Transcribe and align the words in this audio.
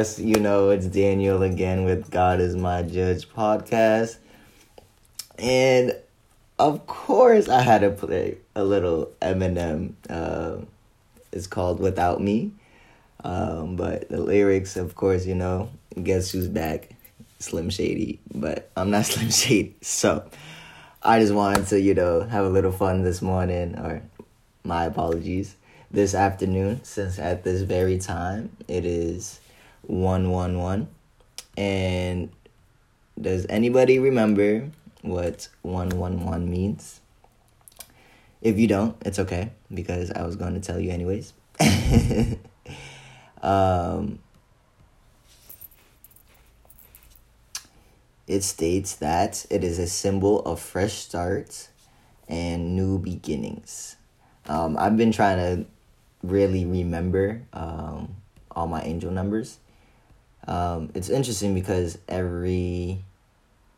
Yes, 0.00 0.18
you 0.18 0.36
know 0.36 0.70
it's 0.70 0.86
Daniel 0.86 1.42
again 1.42 1.84
with 1.84 2.10
God 2.10 2.40
is 2.40 2.56
My 2.56 2.80
Judge 2.80 3.28
podcast. 3.28 4.16
And 5.38 5.94
of 6.58 6.86
course, 6.86 7.50
I 7.50 7.60
had 7.60 7.82
to 7.82 7.90
play 7.90 8.38
a 8.56 8.64
little 8.64 9.12
Eminem. 9.20 9.92
Uh, 10.08 10.64
it's 11.32 11.46
called 11.46 11.80
Without 11.80 12.18
Me. 12.18 12.50
Um, 13.24 13.76
but 13.76 14.08
the 14.08 14.16
lyrics, 14.16 14.78
of 14.78 14.94
course, 14.94 15.26
you 15.26 15.34
know, 15.34 15.68
guess 16.02 16.30
who's 16.30 16.48
back? 16.48 16.96
Slim 17.38 17.68
Shady. 17.68 18.20
But 18.34 18.70
I'm 18.78 18.90
not 18.90 19.04
Slim 19.12 19.30
Shady. 19.30 19.76
So 19.82 20.24
I 21.02 21.20
just 21.20 21.34
wanted 21.34 21.66
to, 21.66 21.78
you 21.78 21.92
know, 21.92 22.22
have 22.22 22.46
a 22.46 22.48
little 22.48 22.72
fun 22.72 23.02
this 23.02 23.20
morning, 23.20 23.76
or 23.76 24.02
my 24.64 24.86
apologies, 24.86 25.56
this 25.90 26.14
afternoon, 26.14 26.84
since 26.84 27.18
at 27.18 27.44
this 27.44 27.60
very 27.60 27.98
time 27.98 28.56
it 28.66 28.86
is 28.86 29.39
111. 29.90 30.88
And 31.56 32.30
does 33.20 33.44
anybody 33.48 33.98
remember 33.98 34.70
what 35.02 35.48
111 35.62 36.48
means? 36.48 37.00
If 38.40 38.58
you 38.58 38.66
don't, 38.66 38.96
it's 39.04 39.18
okay 39.18 39.50
because 39.72 40.10
I 40.12 40.22
was 40.22 40.36
going 40.36 40.54
to 40.54 40.60
tell 40.60 40.80
you 40.80 40.90
anyways. 40.90 41.34
um, 43.42 44.18
it 48.26 48.42
states 48.42 48.94
that 48.96 49.44
it 49.50 49.62
is 49.62 49.78
a 49.78 49.86
symbol 49.86 50.40
of 50.42 50.60
fresh 50.60 50.94
starts 50.94 51.68
and 52.28 52.76
new 52.76 52.98
beginnings. 52.98 53.96
Um, 54.46 54.76
I've 54.78 54.96
been 54.96 55.12
trying 55.12 55.36
to 55.38 55.66
really 56.22 56.64
remember 56.64 57.42
um, 57.52 58.16
all 58.52 58.66
my 58.66 58.82
angel 58.82 59.10
numbers. 59.10 59.58
Um, 60.50 60.90
it's 60.94 61.08
interesting 61.08 61.54
because 61.54 61.96
every 62.08 63.04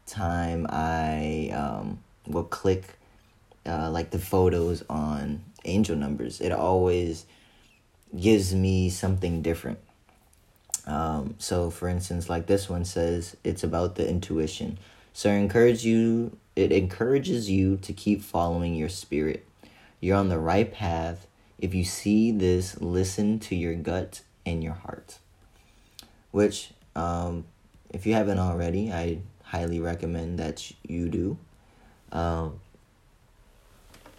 time 0.06 0.66
I 0.70 1.50
um, 1.54 2.02
will 2.26 2.44
click 2.44 2.96
uh, 3.66 3.90
like 3.90 4.10
the 4.10 4.18
photos 4.18 4.82
on 4.88 5.44
angel 5.66 5.96
numbers, 5.96 6.40
it 6.40 6.50
always 6.50 7.26
gives 8.18 8.54
me 8.54 8.88
something 8.88 9.42
different. 9.42 9.80
Um, 10.86 11.34
so, 11.38 11.68
for 11.68 11.88
instance, 11.88 12.30
like 12.30 12.46
this 12.46 12.70
one 12.70 12.86
says, 12.86 13.36
it's 13.44 13.62
about 13.62 13.96
the 13.96 14.08
intuition. 14.08 14.78
So, 15.12 15.28
it 15.28 15.36
encourage 15.36 15.84
you. 15.84 16.38
It 16.56 16.72
encourages 16.72 17.50
you 17.50 17.76
to 17.78 17.92
keep 17.92 18.22
following 18.22 18.74
your 18.74 18.88
spirit. 18.88 19.44
You're 20.00 20.16
on 20.16 20.30
the 20.30 20.38
right 20.38 20.72
path. 20.72 21.27
If 21.58 21.74
you 21.74 21.84
see 21.84 22.32
this, 22.32 22.80
listen 22.80 23.38
to 23.40 23.55
your 23.55 23.74
gut 23.74 24.22
and 24.44 24.64
your 24.64 24.74
heart. 24.74 25.18
Which, 26.32 26.70
um, 26.96 27.44
if 27.90 28.06
you 28.06 28.14
haven't 28.14 28.38
already, 28.38 28.92
I 28.92 29.18
highly 29.44 29.80
recommend 29.80 30.38
that 30.38 30.72
you 30.82 31.08
do. 31.08 31.38
Um, 32.10 32.60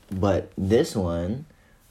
but 0.10 0.52
this 0.58 0.96
one, 0.96 1.46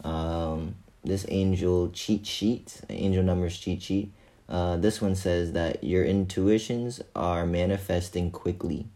um, 0.05 0.77
this 1.05 1.27
angel 1.29 1.91
cheat 1.91 2.25
sheet, 2.25 2.81
angel 2.89 3.23
numbers 3.23 3.59
cheat 3.59 3.83
sheet, 3.83 4.13
uh, 4.49 4.77
this 4.77 5.01
one 5.01 5.17
says 5.17 5.53
that 5.53 5.83
your 5.83 6.05
intuitions 6.05 7.01
are 7.17 7.47
manifesting 7.47 8.31
quickly. 8.31 8.87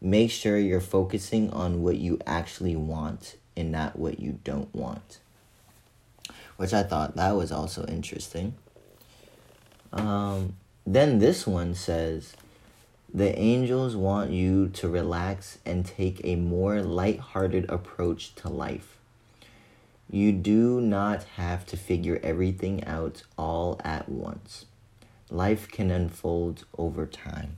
Make 0.00 0.30
sure 0.30 0.58
you're 0.58 0.80
focusing 0.80 1.50
on 1.50 1.82
what 1.82 1.96
you 1.96 2.18
actually 2.26 2.76
want 2.76 3.36
and 3.56 3.72
not 3.72 3.98
what 3.98 4.20
you 4.20 4.38
don't 4.44 4.72
want. 4.74 5.18
Which 6.56 6.72
I 6.72 6.82
thought 6.82 7.16
that 7.16 7.32
was 7.32 7.50
also 7.50 7.86
interesting. 7.86 8.54
Um, 9.92 10.54
then 10.94 11.18
this 11.18 11.46
one 11.46 11.74
says, 11.74 12.34
the 13.12 13.36
angels 13.38 13.96
want 13.96 14.30
you 14.30 14.68
to 14.68 14.88
relax 14.88 15.58
and 15.64 15.84
take 15.84 16.20
a 16.24 16.36
more 16.36 16.80
light-hearted 16.80 17.68
approach 17.68 18.34
to 18.36 18.48
life. 18.48 18.98
You 20.10 20.32
do 20.32 20.80
not 20.80 21.24
have 21.36 21.66
to 21.66 21.76
figure 21.76 22.20
everything 22.22 22.84
out 22.84 23.22
all 23.36 23.80
at 23.84 24.08
once. 24.08 24.66
Life 25.30 25.68
can 25.70 25.90
unfold 25.90 26.64
over 26.76 27.06
time. 27.06 27.56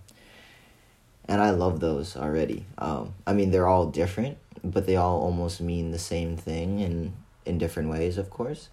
And 1.27 1.41
I 1.41 1.51
love 1.51 1.81
those 1.81 2.17
already. 2.17 2.67
Um, 2.77 3.15
I 3.27 3.33
mean, 3.33 3.51
they're 3.51 3.69
all 3.69 3.87
different, 3.87 4.37
but 4.63 4.87
they 4.87 4.97
all 4.97 5.21
almost 5.21 5.61
mean 5.61 5.91
the 5.91 5.99
same 5.99 6.37
thing 6.37 6.81
in, 6.81 7.15
in 7.47 7.57
different 7.59 7.89
ways, 7.89 8.19
of 8.19 8.29
course. 8.29 8.69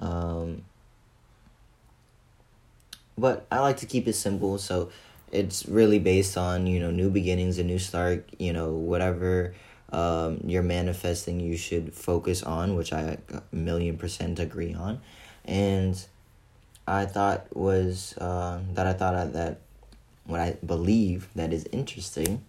Um, 0.00 0.62
but 3.16 3.46
I 3.50 3.60
like 3.60 3.76
to 3.78 3.86
keep 3.86 4.08
it 4.08 4.14
simple, 4.14 4.58
so 4.58 4.90
it's 5.32 5.66
really 5.66 5.98
based 5.98 6.36
on 6.36 6.66
you 6.66 6.80
know 6.80 6.90
new 6.90 7.10
beginnings, 7.10 7.58
a 7.58 7.64
new 7.64 7.78
start. 7.78 8.28
You 8.38 8.52
know 8.52 8.70
whatever 8.72 9.54
um, 9.92 10.40
you're 10.44 10.62
manifesting, 10.62 11.40
you 11.40 11.56
should 11.56 11.94
focus 11.94 12.42
on, 12.42 12.76
which 12.76 12.92
I 12.92 13.18
a 13.32 13.42
million 13.52 13.96
percent 13.96 14.38
agree 14.38 14.74
on, 14.74 15.00
and 15.44 16.04
I 16.86 17.06
thought 17.06 17.54
was 17.56 18.16
uh, 18.18 18.60
that 18.72 18.86
I 18.86 18.92
thought 18.92 19.32
that 19.32 19.60
what 20.26 20.40
I 20.40 20.56
believe 20.64 21.28
that 21.34 21.52
is 21.52 21.66
interesting 21.70 22.44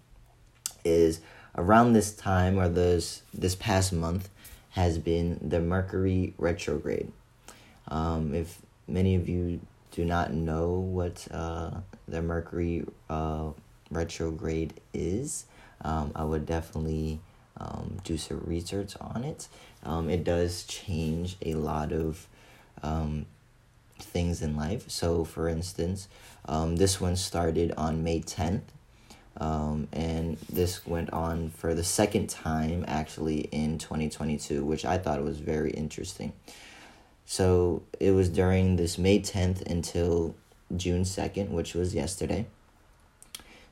is 0.84 1.20
around 1.56 1.92
this 1.92 2.12
time 2.14 2.58
or 2.58 2.68
this 2.68 3.22
this 3.32 3.54
past 3.54 3.92
month 3.92 4.28
has 4.70 4.98
been 4.98 5.38
the 5.40 5.60
Mercury 5.60 6.34
retrograde. 6.36 7.10
Um, 7.88 8.34
if 8.34 8.60
many 8.86 9.14
of 9.14 9.28
you 9.28 9.60
do 9.96 10.04
not 10.04 10.30
know 10.30 10.72
what 10.72 11.26
uh, 11.30 11.70
the 12.06 12.20
Mercury 12.20 12.84
uh, 13.08 13.48
retrograde 13.90 14.74
is, 14.92 15.46
um, 15.80 16.12
I 16.14 16.22
would 16.22 16.44
definitely 16.44 17.18
um, 17.56 17.96
do 18.04 18.18
some 18.18 18.42
research 18.44 18.94
on 19.00 19.24
it. 19.24 19.48
Um, 19.84 20.10
it 20.10 20.22
does 20.22 20.64
change 20.64 21.38
a 21.40 21.54
lot 21.54 21.92
of 21.92 22.28
um, 22.82 23.24
things 23.98 24.42
in 24.42 24.54
life. 24.54 24.90
So, 24.90 25.24
for 25.24 25.48
instance, 25.48 26.08
um, 26.44 26.76
this 26.76 27.00
one 27.00 27.16
started 27.16 27.72
on 27.78 28.04
May 28.04 28.20
10th. 28.20 28.64
Um, 29.38 29.88
and 29.92 30.36
this 30.52 30.86
went 30.86 31.10
on 31.10 31.48
for 31.50 31.74
the 31.74 31.84
second 31.84 32.28
time 32.28 32.84
actually 32.86 33.40
in 33.40 33.78
2022, 33.78 34.62
which 34.62 34.84
I 34.84 34.98
thought 34.98 35.22
was 35.22 35.38
very 35.38 35.70
interesting. 35.70 36.34
So 37.26 37.82
it 37.98 38.12
was 38.12 38.28
during 38.28 38.76
this 38.76 38.96
May 38.98 39.18
10th 39.18 39.68
until 39.68 40.36
June 40.76 41.02
2nd, 41.02 41.50
which 41.50 41.74
was 41.74 41.94
yesterday. 41.94 42.46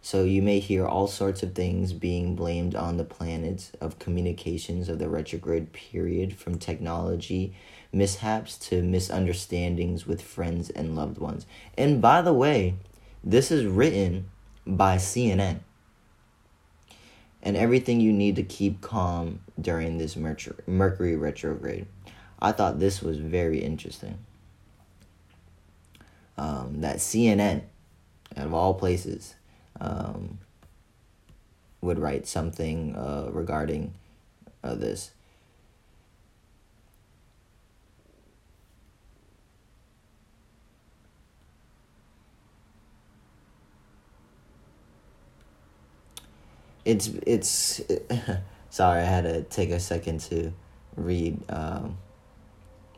So 0.02 0.24
you 0.24 0.42
may 0.42 0.58
hear 0.58 0.86
all 0.86 1.06
sorts 1.06 1.42
of 1.42 1.54
things 1.54 1.92
being 1.94 2.34
blamed 2.34 2.74
on 2.74 2.98
the 2.98 3.04
planets 3.04 3.72
of 3.80 3.98
communications 3.98 4.90
of 4.90 4.98
the 4.98 5.08
retrograde 5.08 5.72
period 5.72 6.36
from 6.36 6.58
technology 6.58 7.54
mishaps 7.90 8.58
to 8.58 8.82
misunderstandings 8.82 10.06
with 10.06 10.20
friends 10.20 10.68
and 10.68 10.94
loved 10.94 11.16
ones. 11.18 11.46
And 11.78 12.02
by 12.02 12.20
the 12.20 12.34
way, 12.34 12.74
this 13.22 13.50
is 13.50 13.64
written 13.64 14.28
by 14.66 14.96
CNN. 14.96 15.60
And 17.42 17.56
everything 17.56 18.00
you 18.00 18.12
need 18.12 18.36
to 18.36 18.42
keep 18.42 18.80
calm 18.80 19.40
during 19.58 19.96
this 19.96 20.16
Mercury 20.16 21.16
retrograde. 21.16 21.86
I 22.44 22.52
thought 22.52 22.78
this 22.78 23.00
was 23.00 23.16
very 23.16 23.64
interesting. 23.64 24.18
Um, 26.36 26.82
that 26.82 26.96
CNN, 26.96 27.62
out 28.36 28.44
of 28.44 28.52
all 28.52 28.74
places, 28.74 29.34
um, 29.80 30.40
would 31.80 31.98
write 31.98 32.26
something 32.26 32.94
uh, 32.96 33.30
regarding 33.32 33.94
uh, 34.62 34.74
this. 34.74 35.12
It's 46.84 47.06
it's 47.26 47.80
sorry 48.68 49.00
I 49.00 49.04
had 49.04 49.24
to 49.24 49.42
take 49.44 49.70
a 49.70 49.80
second 49.80 50.20
to 50.28 50.52
read 50.96 51.38
um, 51.48 51.96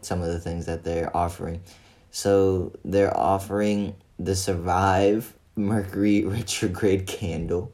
some 0.07 0.23
of 0.23 0.29
the 0.29 0.39
things 0.39 0.67
that 0.67 0.85
they're 0.85 1.15
offering. 1.15 1.61
So 2.11 2.73
they're 2.85 3.17
offering 3.17 3.97
the 4.19 4.37
Survive 4.37 5.35
Mercury 5.57 6.25
retrograde 6.27 7.07
candle, 7.07 7.73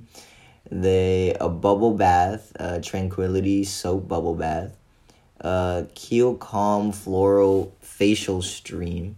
the 0.70 1.36
a 1.40 1.48
bubble 1.48 1.94
bath, 1.94 2.52
uh, 2.58 2.80
Tranquility 2.80 3.64
soap 3.64 4.08
bubble 4.08 4.34
bath, 4.34 4.76
uh, 5.40 5.84
Keel 5.94 6.34
Calm 6.34 6.92
floral 6.92 7.76
facial 7.80 8.42
stream, 8.42 9.16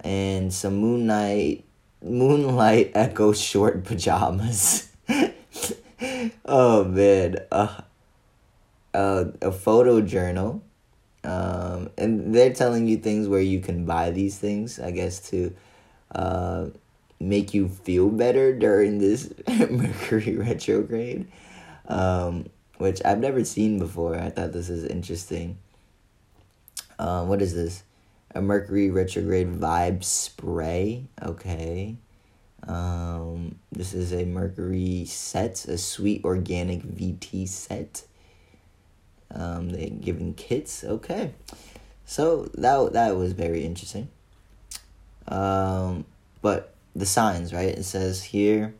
and 0.00 0.52
some 0.52 0.76
Moonlight 0.76 1.64
Moonlight 2.02 2.92
Echo 2.94 3.32
short 3.32 3.84
pajamas. 3.84 4.90
oh 6.44 6.84
man, 6.84 7.38
uh, 7.50 7.80
uh, 8.92 9.24
a 9.42 9.52
photo 9.52 10.00
journal, 10.00 10.62
um, 11.26 11.90
and 11.98 12.34
they're 12.34 12.54
telling 12.54 12.86
you 12.86 12.96
things 12.96 13.28
where 13.28 13.40
you 13.40 13.60
can 13.60 13.84
buy 13.84 14.10
these 14.10 14.38
things. 14.38 14.78
I 14.78 14.92
guess 14.92 15.18
to, 15.30 15.54
uh, 16.14 16.66
make 17.18 17.54
you 17.54 17.68
feel 17.68 18.08
better 18.08 18.56
during 18.56 18.98
this 18.98 19.32
Mercury 19.48 20.36
retrograde, 20.38 21.26
um, 21.88 22.46
which 22.78 23.00
I've 23.04 23.18
never 23.18 23.44
seen 23.44 23.78
before. 23.78 24.16
I 24.16 24.30
thought 24.30 24.52
this 24.52 24.68
is 24.68 24.84
interesting. 24.84 25.58
Uh, 26.98 27.24
what 27.24 27.42
is 27.42 27.54
this? 27.54 27.82
A 28.34 28.42
Mercury 28.42 28.90
retrograde 28.90 29.52
vibe 29.52 30.04
spray. 30.04 31.04
Okay. 31.22 31.96
Um, 32.66 33.56
this 33.72 33.94
is 33.94 34.12
a 34.12 34.24
Mercury 34.24 35.04
set, 35.06 35.64
a 35.66 35.78
sweet 35.78 36.24
organic 36.24 36.82
VT 36.82 37.48
set. 37.48 38.02
Um, 39.34 39.70
they 39.70 39.90
giving 39.90 40.34
kits. 40.34 40.84
Okay, 40.84 41.32
so 42.04 42.44
that 42.54 42.92
that 42.92 43.16
was 43.16 43.32
very 43.32 43.64
interesting. 43.64 44.08
Um, 45.28 46.04
but 46.42 46.74
the 46.94 47.06
signs, 47.06 47.52
right? 47.52 47.68
It 47.68 47.84
says 47.84 48.24
here 48.24 48.74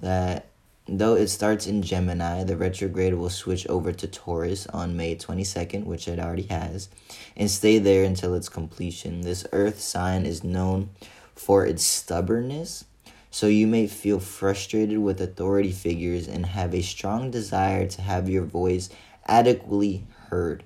that 0.00 0.46
though 0.88 1.14
it 1.14 1.28
starts 1.28 1.66
in 1.66 1.82
Gemini, 1.82 2.44
the 2.44 2.56
retrograde 2.56 3.14
will 3.14 3.30
switch 3.30 3.66
over 3.68 3.92
to 3.92 4.06
Taurus 4.06 4.66
on 4.68 4.96
May 4.96 5.16
22nd, 5.16 5.84
which 5.84 6.08
it 6.08 6.18
already 6.18 6.44
has, 6.44 6.88
and 7.36 7.50
stay 7.50 7.78
there 7.78 8.04
until 8.04 8.34
its 8.34 8.48
completion. 8.48 9.22
This 9.22 9.46
earth 9.52 9.80
sign 9.80 10.26
is 10.26 10.44
known 10.44 10.90
for 11.34 11.66
its 11.66 11.84
stubbornness, 11.84 12.84
so 13.30 13.46
you 13.46 13.66
may 13.66 13.86
feel 13.86 14.20
frustrated 14.20 14.98
with 14.98 15.20
authority 15.20 15.72
figures 15.72 16.28
and 16.28 16.46
have 16.46 16.74
a 16.74 16.82
strong 16.82 17.30
desire 17.30 17.86
to 17.86 18.02
have 18.02 18.28
your 18.28 18.44
voice 18.44 18.88
adequately 19.26 20.06
heard. 20.28 20.64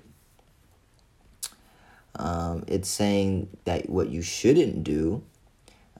Um, 2.15 2.63
it's 2.67 2.89
saying 2.89 3.49
that 3.65 3.89
what 3.89 4.09
you 4.09 4.21
shouldn't 4.21 4.83
do 4.83 5.23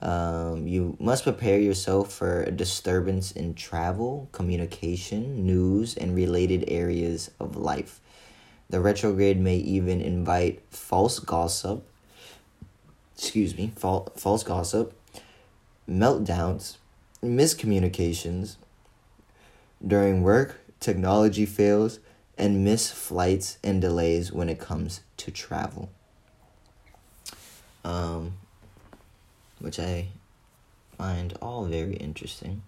um, 0.02 0.66
you 0.66 0.96
must 0.98 1.22
prepare 1.22 1.60
yourself 1.60 2.12
for 2.12 2.42
a 2.42 2.50
disturbance 2.50 3.30
in 3.30 3.54
travel, 3.54 4.28
communication, 4.32 5.46
news, 5.46 5.96
and 5.96 6.16
related 6.16 6.64
areas 6.66 7.30
of 7.38 7.54
life. 7.54 8.00
The 8.68 8.80
retrograde 8.80 9.38
may 9.38 9.56
even 9.58 10.00
invite 10.00 10.60
false 10.70 11.20
gossip, 11.20 11.86
excuse 13.16 13.56
me, 13.56 13.72
fal- 13.76 14.12
false 14.16 14.42
gossip, 14.42 14.92
meltdowns, 15.88 16.78
miscommunications 17.22 18.56
during 19.86 20.22
work, 20.22 20.58
technology 20.80 21.46
fails, 21.46 22.00
and 22.42 22.64
missed 22.64 22.92
flights 22.92 23.56
and 23.62 23.80
delays 23.80 24.32
when 24.32 24.48
it 24.48 24.58
comes 24.58 25.02
to 25.16 25.30
travel. 25.30 25.88
Um, 27.84 28.32
which 29.60 29.78
I 29.78 30.08
find 30.98 31.38
all 31.40 31.66
very 31.66 31.94
interesting. 31.94 32.62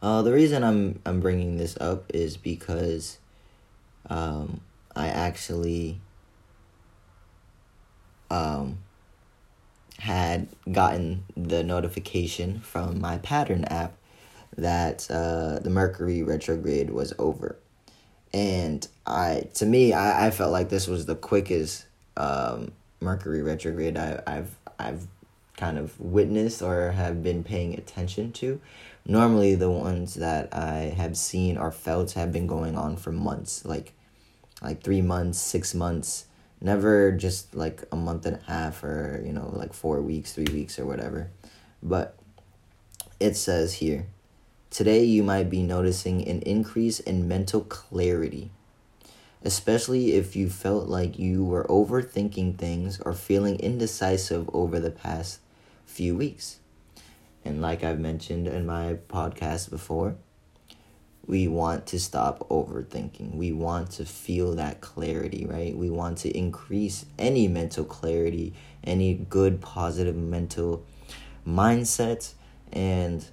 Uh, 0.00 0.22
the 0.22 0.32
reason 0.32 0.64
I'm 0.64 1.00
I'm 1.04 1.20
bringing 1.20 1.58
this 1.58 1.76
up 1.78 2.04
is 2.14 2.38
because 2.38 3.18
um, 4.08 4.62
I 4.96 5.08
actually 5.08 6.00
um, 8.30 8.78
had 9.98 10.48
gotten 10.72 11.24
the 11.36 11.62
notification 11.62 12.60
from 12.60 13.02
my 13.02 13.18
pattern 13.18 13.64
app 13.64 13.99
that 14.56 15.10
uh, 15.10 15.58
the 15.60 15.70
Mercury 15.70 16.22
retrograde 16.22 16.90
was 16.90 17.12
over, 17.18 17.56
and 18.32 18.86
I 19.06 19.48
to 19.54 19.66
me 19.66 19.92
I, 19.92 20.26
I 20.26 20.30
felt 20.30 20.52
like 20.52 20.68
this 20.68 20.86
was 20.86 21.06
the 21.06 21.16
quickest 21.16 21.86
um, 22.16 22.72
Mercury 23.00 23.42
retrograde 23.42 23.96
I, 23.96 24.22
I've 24.26 24.56
I've 24.78 25.06
kind 25.60 25.78
of 25.78 26.00
witnessed 26.00 26.62
or 26.62 26.92
have 26.92 27.22
been 27.22 27.44
paying 27.44 27.74
attention 27.74 28.32
to. 28.32 28.60
Normally, 29.06 29.54
the 29.54 29.70
ones 29.70 30.14
that 30.14 30.54
I 30.54 30.94
have 30.96 31.16
seen 31.16 31.56
or 31.56 31.70
felt 31.70 32.12
have 32.12 32.32
been 32.32 32.46
going 32.46 32.76
on 32.76 32.96
for 32.96 33.12
months, 33.12 33.64
like 33.64 33.92
like 34.62 34.82
three 34.82 35.02
months, 35.02 35.38
six 35.38 35.74
months. 35.74 36.26
Never 36.62 37.10
just 37.12 37.54
like 37.54 37.84
a 37.90 37.96
month 37.96 38.26
and 38.26 38.36
a 38.36 38.50
half 38.50 38.84
or 38.84 39.22
you 39.24 39.32
know 39.32 39.50
like 39.52 39.72
four 39.72 40.00
weeks, 40.00 40.32
three 40.32 40.52
weeks 40.52 40.78
or 40.78 40.84
whatever. 40.84 41.30
But 41.82 42.16
it 43.18 43.36
says 43.36 43.74
here, 43.74 44.06
today 44.70 45.04
you 45.04 45.22
might 45.22 45.50
be 45.50 45.62
noticing 45.62 46.26
an 46.26 46.40
increase 46.42 47.00
in 47.00 47.28
mental 47.28 47.60
clarity 47.62 48.50
especially 49.42 50.12
if 50.12 50.36
you 50.36 50.50
felt 50.50 50.88
like 50.88 51.18
you 51.18 51.44
were 51.44 51.64
overthinking 51.64 52.58
things 52.58 53.00
or 53.00 53.12
feeling 53.12 53.58
indecisive 53.58 54.48
over 54.52 54.78
the 54.78 54.90
past 54.90 55.40
few 55.86 56.16
weeks. 56.16 56.58
And 57.44 57.62
like 57.62 57.82
I've 57.82 57.98
mentioned 57.98 58.46
in 58.46 58.66
my 58.66 58.98
podcast 59.08 59.70
before, 59.70 60.16
we 61.26 61.48
want 61.48 61.86
to 61.86 62.00
stop 62.00 62.46
overthinking. 62.48 63.34
We 63.34 63.52
want 63.52 63.92
to 63.92 64.04
feel 64.04 64.54
that 64.56 64.80
clarity, 64.80 65.46
right? 65.46 65.74
We 65.76 65.88
want 65.88 66.18
to 66.18 66.36
increase 66.36 67.06
any 67.18 67.48
mental 67.48 67.84
clarity, 67.84 68.52
any 68.84 69.14
good, 69.14 69.60
positive 69.60 70.16
mental 70.16 70.84
mindset, 71.46 72.32
and 72.72 73.24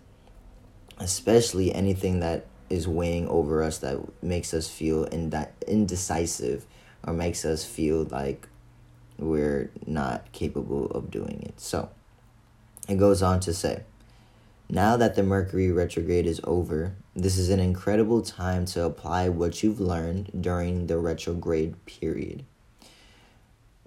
especially 0.99 1.73
anything 1.73 2.19
that 2.19 2.45
is 2.69 2.87
weighing 2.87 3.27
over 3.27 3.63
us 3.63 3.77
that 3.79 3.97
makes 4.21 4.53
us 4.53 4.69
feel 4.69 5.05
ind- 5.05 5.47
indecisive 5.67 6.65
or 7.05 7.13
makes 7.13 7.45
us 7.45 7.63
feel 7.63 8.03
like 8.05 8.47
we're 9.17 9.71
not 9.85 10.31
capable 10.31 10.87
of 10.87 11.09
doing 11.09 11.41
it. 11.43 11.59
So 11.59 11.89
it 12.87 12.97
goes 12.97 13.21
on 13.21 13.39
to 13.41 13.53
say, 13.53 13.83
now 14.69 14.97
that 14.97 15.15
the 15.15 15.23
Mercury 15.23 15.71
retrograde 15.71 16.27
is 16.27 16.41
over, 16.43 16.93
this 17.15 17.37
is 17.37 17.49
an 17.49 17.59
incredible 17.59 18.21
time 18.21 18.65
to 18.67 18.83
apply 18.83 19.29
what 19.29 19.63
you've 19.63 19.79
learned 19.79 20.41
during 20.41 20.87
the 20.87 20.97
retrograde 20.97 21.85
period. 21.85 22.43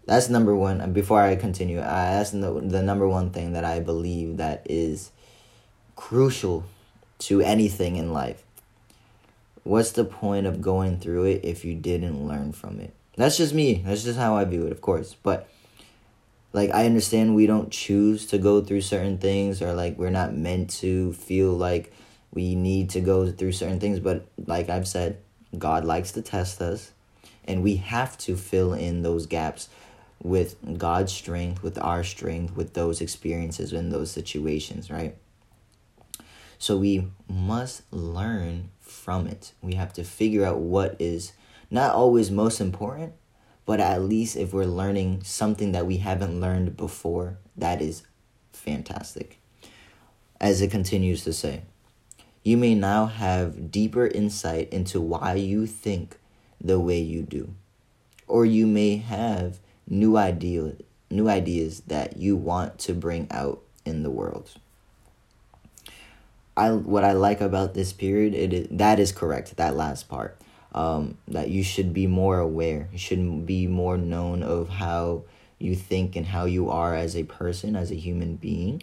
That's 0.07 0.29
number 0.29 0.57
one. 0.57 0.81
And 0.81 0.95
before 0.95 1.21
I 1.21 1.37
continue, 1.37 1.81
I 1.81 2.15
that's 2.15 2.31
the, 2.31 2.61
the 2.65 2.83
number 2.83 3.07
one 3.07 3.31
thing 3.31 3.53
that 3.53 3.65
I 3.65 3.79
believe 3.79 4.39
that 4.39 4.67
is 4.69 5.13
crucial 5.95 6.65
to 7.21 7.41
anything 7.41 7.97
in 7.97 8.13
life 8.13 8.45
what's 9.65 9.93
the 9.93 10.05
point 10.05 10.47
of 10.47 10.61
going 10.61 10.99
through 10.99 11.25
it 11.25 11.45
if 11.45 11.65
you 11.65 11.75
didn't 11.75 12.27
learn 12.27 12.53
from 12.53 12.81
it? 12.81 12.95
That's 13.17 13.37
just 13.37 13.55
me. 13.55 13.83
That's 13.85 14.05
just 14.05 14.19
how 14.19 14.37
I 14.37 14.45
view 14.45 14.67
it, 14.67 14.73
of 14.73 14.81
course. 14.81 15.15
But 15.23 15.49
like 16.53 16.71
I 16.71 16.87
understand 16.87 17.35
we 17.35 17.47
don't 17.47 17.71
choose 17.71 18.27
to 18.27 18.39
go 18.39 18.61
through 18.61 18.81
certain 18.81 19.19
things 19.19 19.63
or 19.63 19.73
like 19.73 19.99
we're 19.99 20.11
not 20.11 20.35
meant 20.35 20.71
to 20.81 21.13
feel 21.13 21.53
like 21.53 21.93
we 22.33 22.55
need 22.55 22.91
to 22.91 23.01
go 23.01 23.31
through 23.31 23.53
certain 23.53 23.81
things, 23.81 24.01
but 24.01 24.27
like 24.47 24.69
I've 24.69 24.89
said, 24.89 25.19
God 25.57 25.85
likes 25.85 26.13
to 26.13 26.23
test 26.23 26.61
us 26.61 26.93
and 27.45 27.63
we 27.63 27.77
have 27.77 28.17
to 28.19 28.37
fill 28.37 28.73
in 28.73 29.03
those 29.03 29.27
gaps 29.27 29.69
with 30.23 30.57
God's 30.79 31.13
strength, 31.13 31.63
with 31.63 31.79
our 31.79 32.05
strength, 32.05 32.55
with 32.55 32.75
those 32.75 33.01
experiences 33.01 33.73
in 33.73 33.91
those 33.91 34.11
situations, 34.11 34.91
right? 34.91 35.17
So 36.61 36.77
we 36.77 37.07
must 37.27 37.83
learn 37.91 38.69
from 38.81 39.27
it. 39.27 39.55
We 39.63 39.77
have 39.77 39.95
to 39.95 40.05
figure 40.05 40.45
out 40.45 40.59
what 40.59 40.95
is 40.99 41.33
not 41.71 41.95
always 41.95 42.31
most 42.31 42.61
important, 42.61 43.15
but 43.65 43.81
at 43.81 44.03
least 44.03 44.37
if 44.37 44.53
we're 44.53 44.67
learning 44.67 45.23
something 45.25 45.73
that 45.73 45.87
we 45.87 45.97
haven't 45.97 46.39
learned 46.39 46.77
before, 46.77 47.39
that 47.57 47.81
is 47.81 48.03
fantastic. 48.53 49.41
As 50.39 50.61
it 50.61 50.71
continues 50.71 51.25
to 51.25 51.33
say, 51.33 51.63
you 52.45 52.59
may 52.59 52.75
now 52.75 53.07
have 53.07 53.71
deeper 53.71 54.07
insight 54.07 54.71
into 54.71 55.01
why 55.01 55.37
you 55.37 55.67
think 55.67 56.19
the 56.61 56.79
way 56.79 57.01
you 57.01 57.23
do. 57.23 57.55
Or 58.27 58.45
you 58.45 58.67
may 58.67 58.97
have 58.97 59.61
new 59.89 60.19
idea 60.19 60.75
new 61.11 61.29
ideas 61.29 61.81
that 61.87 62.19
you 62.19 62.37
want 62.37 62.79
to 62.79 62.93
bring 62.93 63.27
out 63.31 63.63
in 63.85 64.03
the 64.03 64.11
world. 64.11 64.53
I 66.61 66.73
what 66.73 67.05
I 67.05 67.13
like 67.13 67.41
about 67.41 67.73
this 67.73 67.93
period 67.93 68.35
it 68.35 68.53
is, 68.53 68.69
that 68.73 69.01
is 69.01 69.13
correct 69.13 69.57
that 69.57 69.77
last 69.77 70.09
part. 70.09 70.37
Um, 70.73 71.17
that 71.27 71.49
you 71.49 71.65
should 71.65 71.93
be 71.93 72.07
more 72.07 72.39
aware. 72.39 72.89
You 72.93 72.99
should 72.99 73.47
be 73.47 73.67
more 73.67 73.97
known 73.97 74.45
of 74.45 74.69
how 74.69 75.25
you 75.59 75.75
think 75.75 76.15
and 76.15 76.27
how 76.27 76.45
you 76.45 76.71
are 76.71 76.95
as 76.95 77.17
a 77.17 77.25
person 77.25 77.75
as 77.75 77.91
a 77.91 77.97
human 77.97 78.37
being. 78.37 78.83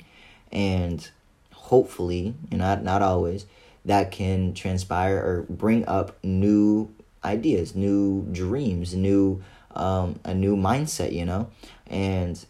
And 0.52 1.08
hopefully 1.54 2.34
and 2.50 2.60
not 2.60 2.84
not 2.84 3.02
always 3.02 3.46
that 3.86 4.12
can 4.12 4.54
transpire 4.54 5.18
or 5.18 5.46
bring 5.50 5.86
up 5.86 6.18
new 6.24 6.90
ideas 7.24 7.76
new 7.76 8.26
dreams 8.32 8.96
new 8.96 9.44
um, 9.76 10.20
a 10.24 10.34
new 10.34 10.56
mindset 10.56 11.12
you 11.12 11.26
know? 11.26 11.50
And 11.86 12.44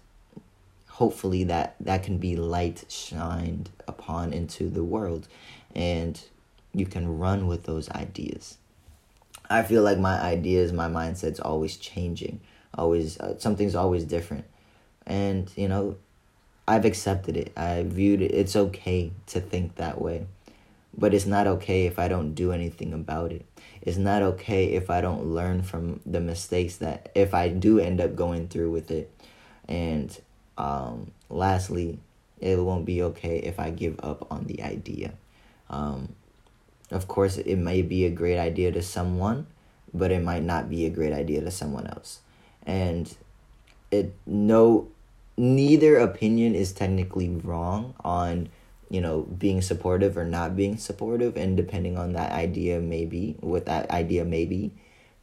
hopefully 0.97 1.43
that 1.43 1.75
that 1.79 2.01
can 2.01 2.17
be 2.17 2.35
light 2.35 2.83
shined 2.89 3.69
upon 3.87 4.33
into 4.33 4.67
the 4.67 4.83
world 4.83 5.27
and 5.75 6.19
you 6.73 6.87
can 6.87 7.19
run 7.19 7.45
with 7.45 7.65
those 7.65 7.87
ideas. 7.91 8.57
I 9.47 9.61
feel 9.61 9.83
like 9.83 9.99
my 9.99 10.19
ideas, 10.19 10.73
my 10.73 10.87
mindset's 10.87 11.39
always 11.39 11.77
changing. 11.77 12.39
Always 12.73 13.19
uh, 13.19 13.37
something's 13.37 13.75
always 13.75 14.05
different. 14.05 14.45
And, 15.05 15.51
you 15.55 15.67
know, 15.67 15.97
I've 16.67 16.83
accepted 16.83 17.37
it. 17.37 17.53
I 17.55 17.83
viewed 17.83 18.21
it. 18.23 18.31
It's 18.31 18.55
okay 18.55 19.11
to 19.27 19.39
think 19.39 19.75
that 19.75 20.01
way. 20.01 20.25
But 20.97 21.13
it's 21.13 21.27
not 21.27 21.45
okay 21.45 21.85
if 21.85 21.99
I 21.99 22.07
don't 22.07 22.33
do 22.33 22.51
anything 22.51 22.91
about 22.91 23.31
it. 23.31 23.45
It's 23.83 23.97
not 23.97 24.23
okay 24.23 24.73
if 24.73 24.89
I 24.89 25.01
don't 25.01 25.27
learn 25.27 25.61
from 25.61 25.99
the 26.07 26.19
mistakes 26.19 26.77
that 26.77 27.11
if 27.13 27.35
I 27.35 27.49
do 27.49 27.79
end 27.79 28.01
up 28.01 28.15
going 28.15 28.47
through 28.47 28.71
with 28.71 28.89
it. 28.89 29.11
And 29.67 30.19
um, 30.57 31.11
lastly, 31.29 31.99
it 32.39 32.59
won't 32.59 32.85
be 32.85 33.01
okay 33.03 33.37
if 33.37 33.59
I 33.59 33.71
give 33.71 33.99
up 34.01 34.31
on 34.31 34.45
the 34.45 34.63
idea. 34.63 35.13
Um, 35.69 36.15
of 36.91 37.07
course, 37.07 37.37
it 37.37 37.57
may 37.57 37.81
be 37.81 38.05
a 38.05 38.09
great 38.09 38.37
idea 38.37 38.71
to 38.71 38.81
someone, 38.81 39.47
but 39.93 40.11
it 40.11 40.23
might 40.23 40.43
not 40.43 40.69
be 40.69 40.85
a 40.85 40.89
great 40.89 41.13
idea 41.13 41.41
to 41.41 41.51
someone 41.51 41.87
else. 41.87 42.19
And 42.65 43.13
it 43.91 44.13
no 44.25 44.87
neither 45.37 45.97
opinion 45.97 46.55
is 46.55 46.71
technically 46.71 47.29
wrong 47.29 47.93
on 48.03 48.49
you 48.89 48.99
know 48.99 49.21
being 49.21 49.61
supportive 49.61 50.17
or 50.17 50.25
not 50.25 50.55
being 50.55 50.77
supportive 50.77 51.37
and 51.37 51.55
depending 51.55 51.97
on 51.97 52.13
that 52.13 52.31
idea 52.31 52.79
maybe 52.79 53.35
what 53.39 53.65
that 53.65 53.89
idea 53.91 54.25
may 54.25 54.45
be 54.45 54.71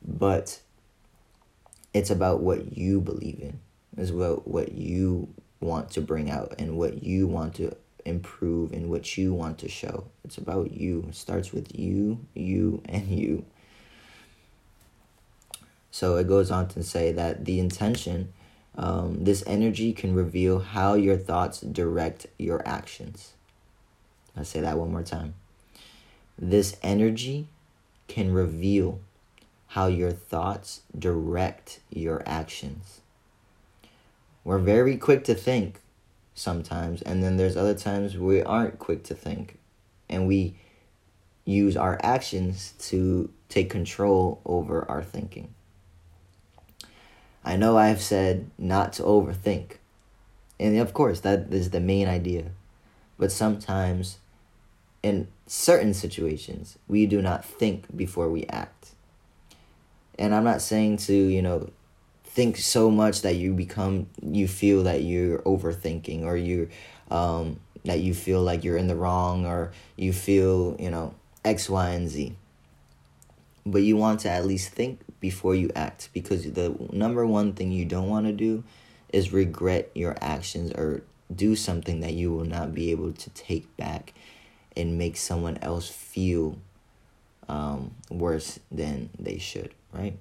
but 0.06 0.60
it's 1.92 2.10
about 2.10 2.40
what 2.40 2.76
you 2.76 3.00
believe 3.00 3.38
in 3.40 3.58
is 3.96 4.12
what 4.12 4.46
what 4.46 4.72
you 4.72 5.28
want 5.60 5.90
to 5.90 6.00
bring 6.00 6.30
out 6.30 6.54
and 6.58 6.76
what 6.76 7.02
you 7.02 7.26
want 7.26 7.54
to 7.54 7.74
improve 8.04 8.72
and 8.72 8.90
what 8.90 9.16
you 9.16 9.32
want 9.32 9.58
to 9.58 9.68
show 9.68 10.04
it's 10.24 10.36
about 10.36 10.72
you 10.72 11.06
it 11.08 11.14
starts 11.14 11.52
with 11.52 11.78
you 11.78 12.18
you 12.34 12.82
and 12.86 13.08
you 13.08 13.44
so 15.90 16.16
it 16.16 16.28
goes 16.28 16.50
on 16.50 16.68
to 16.68 16.82
say 16.82 17.12
that 17.12 17.46
the 17.46 17.58
intention 17.58 18.32
um, 18.76 19.22
this 19.22 19.44
energy 19.46 19.92
can 19.92 20.14
reveal 20.14 20.58
how 20.58 20.94
your 20.94 21.16
thoughts 21.16 21.60
direct 21.60 22.26
your 22.38 22.66
actions. 22.66 23.34
I'll 24.36 24.44
say 24.44 24.60
that 24.60 24.78
one 24.78 24.90
more 24.90 25.02
time. 25.02 25.34
This 26.36 26.76
energy 26.82 27.46
can 28.08 28.32
reveal 28.32 29.00
how 29.68 29.86
your 29.86 30.10
thoughts 30.10 30.82
direct 30.98 31.80
your 31.90 32.22
actions. 32.26 33.00
We're 34.44 34.58
very 34.58 34.96
quick 34.96 35.24
to 35.24 35.34
think 35.34 35.80
sometimes, 36.34 37.00
and 37.02 37.22
then 37.22 37.36
there's 37.36 37.56
other 37.56 37.74
times 37.74 38.16
we 38.16 38.42
aren't 38.42 38.78
quick 38.78 39.02
to 39.04 39.14
think, 39.14 39.58
and 40.08 40.28
we 40.28 40.56
use 41.44 41.76
our 41.76 41.98
actions 42.02 42.74
to 42.78 43.30
take 43.48 43.70
control 43.70 44.40
over 44.44 44.88
our 44.90 45.02
thinking. 45.02 45.54
I 47.44 47.56
know 47.56 47.76
I've 47.76 48.00
said 48.00 48.50
not 48.58 48.94
to 48.94 49.02
overthink. 49.02 49.76
And 50.58 50.78
of 50.78 50.94
course, 50.94 51.20
that 51.20 51.52
is 51.52 51.70
the 51.70 51.80
main 51.80 52.08
idea. 52.08 52.46
But 53.18 53.32
sometimes, 53.32 54.18
in 55.02 55.28
certain 55.46 55.92
situations, 55.92 56.78
we 56.88 57.06
do 57.06 57.20
not 57.20 57.44
think 57.44 57.94
before 57.94 58.30
we 58.30 58.46
act. 58.46 58.92
And 60.18 60.34
I'm 60.34 60.44
not 60.44 60.62
saying 60.62 60.98
to, 60.98 61.14
you 61.14 61.42
know, 61.42 61.70
think 62.34 62.56
so 62.56 62.90
much 62.90 63.22
that 63.22 63.36
you 63.36 63.52
become, 63.52 64.08
you 64.20 64.48
feel 64.48 64.82
that 64.82 65.02
you're 65.02 65.38
overthinking 65.40 66.24
or 66.24 66.36
you, 66.36 66.68
um, 67.08 67.60
that 67.84 68.00
you 68.00 68.12
feel 68.12 68.42
like 68.42 68.64
you're 68.64 68.76
in 68.76 68.88
the 68.88 68.96
wrong 68.96 69.46
or 69.46 69.70
you 69.96 70.12
feel, 70.12 70.76
you 70.80 70.90
know, 70.90 71.14
X, 71.44 71.70
Y, 71.70 71.90
and 71.90 72.08
Z. 72.08 72.34
But 73.64 73.82
you 73.82 73.96
want 73.96 74.20
to 74.20 74.30
at 74.30 74.44
least 74.44 74.70
think 74.70 74.98
before 75.20 75.54
you 75.54 75.70
act 75.76 76.08
because 76.12 76.42
the 76.52 76.74
number 76.92 77.24
one 77.24 77.52
thing 77.52 77.70
you 77.70 77.84
don't 77.84 78.08
want 78.08 78.26
to 78.26 78.32
do 78.32 78.64
is 79.12 79.32
regret 79.32 79.92
your 79.94 80.16
actions 80.20 80.72
or 80.72 81.02
do 81.34 81.54
something 81.54 82.00
that 82.00 82.14
you 82.14 82.32
will 82.32 82.44
not 82.44 82.74
be 82.74 82.90
able 82.90 83.12
to 83.12 83.30
take 83.30 83.76
back 83.76 84.12
and 84.76 84.98
make 84.98 85.16
someone 85.16 85.56
else 85.62 85.88
feel 85.88 86.58
um, 87.48 87.94
worse 88.10 88.58
than 88.72 89.08
they 89.20 89.38
should, 89.38 89.72
right? 89.92 90.18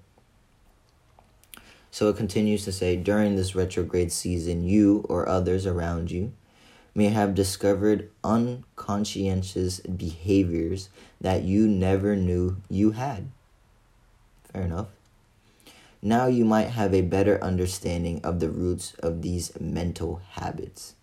So 1.94 2.10
it 2.10 2.18
continues 2.18 2.66
to 2.66 2.72
say 2.72 2.96
during 2.96 3.36
this 3.36 3.54
retrograde 3.54 4.12
season, 4.12 4.64
you 4.64 5.06
or 5.08 5.30
others 5.30 5.68
around 5.68 6.10
you 6.10 6.34
may 6.96 7.10
have 7.10 7.36
discovered 7.36 8.10
unconscientious 8.24 9.80
behaviors 9.82 10.90
that 11.22 11.44
you 11.44 11.68
never 11.68 12.16
knew 12.16 12.58
you 12.68 12.94
had. 12.94 13.30
Fair 14.52 14.64
enough. 14.64 14.88
Now 16.02 16.26
you 16.26 16.46
might 16.46 16.70
have 16.70 16.96
a 16.96 17.02
better 17.02 17.40
understanding 17.44 18.22
of 18.24 18.40
the 18.40 18.50
roots 18.50 18.96
of 18.96 19.22
these 19.22 19.52
mental 19.60 20.20
habits. 20.32 20.96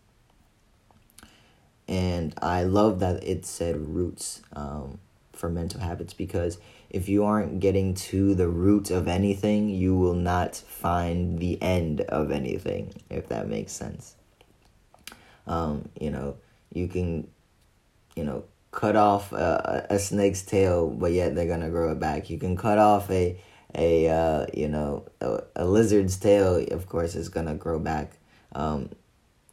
And 1.87 2.35
I 2.43 2.65
love 2.65 2.99
that 2.99 3.23
it 3.23 3.47
said 3.47 3.77
roots 3.77 4.43
um, 4.55 4.99
for 5.33 5.49
mental 5.49 5.83
habits 5.83 6.15
because 6.15 6.59
if 6.91 7.09
you 7.09 7.25
aren't 7.25 7.61
getting 7.61 7.95
to 7.95 8.35
the 8.35 8.49
root 8.49 8.91
of 8.91 9.09
anything, 9.09 9.69
you 9.69 9.97
will 9.97 10.15
not 10.15 10.57
find 10.57 11.39
the 11.39 11.61
end 11.63 12.01
of 12.03 12.31
anything, 12.31 12.93
if 13.09 13.29
that 13.29 13.49
makes 13.49 13.73
sense. 13.73 14.17
Um, 15.47 15.89
you 15.99 16.11
know, 16.11 16.37
you 16.73 16.89
can, 16.89 17.29
you 18.17 18.25
know, 18.25 18.45
cut 18.73 18.97
off 18.97 19.33
a, 19.33 19.87
a 19.91 19.99
snake's 19.99 20.43
tail, 20.43 20.89
but 20.89 21.13
yet 21.13 21.35
they're 21.35 21.47
gonna 21.47 21.71
grow 21.71 21.93
it 21.93 22.01
back. 22.01 22.31
You 22.31 22.39
can 22.39 22.57
cut 22.57 22.79
off 22.79 23.11
a 23.11 23.41
a 23.75 24.09
uh, 24.09 24.47
you 24.53 24.69
know 24.69 25.07
a, 25.21 25.41
a, 25.57 25.65
lizard's 25.65 26.17
tail, 26.17 26.65
of 26.71 26.89
course, 26.89 27.15
is 27.15 27.29
gonna 27.29 27.55
grow 27.55 27.79
back. 27.79 28.13
Um, 28.53 28.91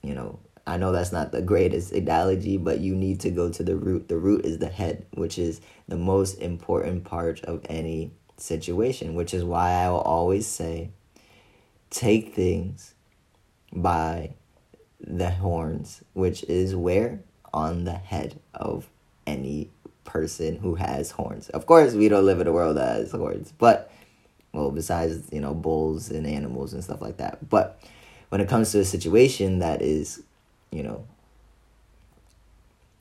you 0.02 0.14
know, 0.14 0.40
I 0.68 0.78
know 0.78 0.92
that's 0.92 1.14
not 1.14 1.32
the 1.32 1.42
greatest 1.42 1.94
analogy, 1.94 2.58
but 2.58 2.80
you 2.80 2.96
need 2.96 3.22
to 3.22 3.32
go 3.32 3.50
to 3.50 3.64
the 3.64 3.78
root. 3.78 4.10
The 4.10 4.18
root 4.18 4.46
is 4.46 4.60
the 4.60 4.68
head, 4.68 5.06
which 5.14 5.40
is 5.40 5.62
the 5.88 5.98
most 5.98 6.36
important 6.36 7.06
part 7.06 7.44
of 7.46 7.66
any 7.70 8.12
situation. 8.36 9.16
Which 9.16 9.34
is 9.34 9.44
why 9.44 9.72
I 9.72 9.90
will 9.90 10.02
always 10.02 10.46
say, 10.46 10.92
take 11.90 12.36
things 12.36 12.94
by 13.72 14.34
the 15.00 15.32
horns, 15.32 16.04
which 16.14 16.44
is 16.44 16.76
where 16.76 17.22
on 17.54 17.86
the 17.86 17.94
head 17.94 18.40
of 18.54 18.90
any 19.26 19.70
person 20.04 20.58
who 20.58 20.76
has 20.76 21.12
horns. 21.12 21.50
Of 21.50 21.66
course, 21.66 21.94
we 21.94 22.10
don't 22.10 22.26
live 22.26 22.42
in 22.42 22.48
a 22.48 22.52
world 22.54 22.78
that 22.78 22.98
has 22.98 23.12
horns, 23.12 23.54
but 23.58 23.92
well, 24.54 24.72
besides 24.72 25.30
you 25.32 25.40
know 25.40 25.54
bulls 25.54 26.10
and 26.10 26.26
animals 26.26 26.74
and 26.74 26.84
stuff 26.84 27.02
like 27.02 27.18
that. 27.18 27.48
But 27.50 27.82
when 28.30 28.42
it 28.42 28.50
comes 28.50 28.72
to 28.72 28.80
a 28.80 28.86
situation 28.86 29.60
that 29.60 29.82
is, 29.82 30.24
you 30.72 30.84
know, 30.84 31.06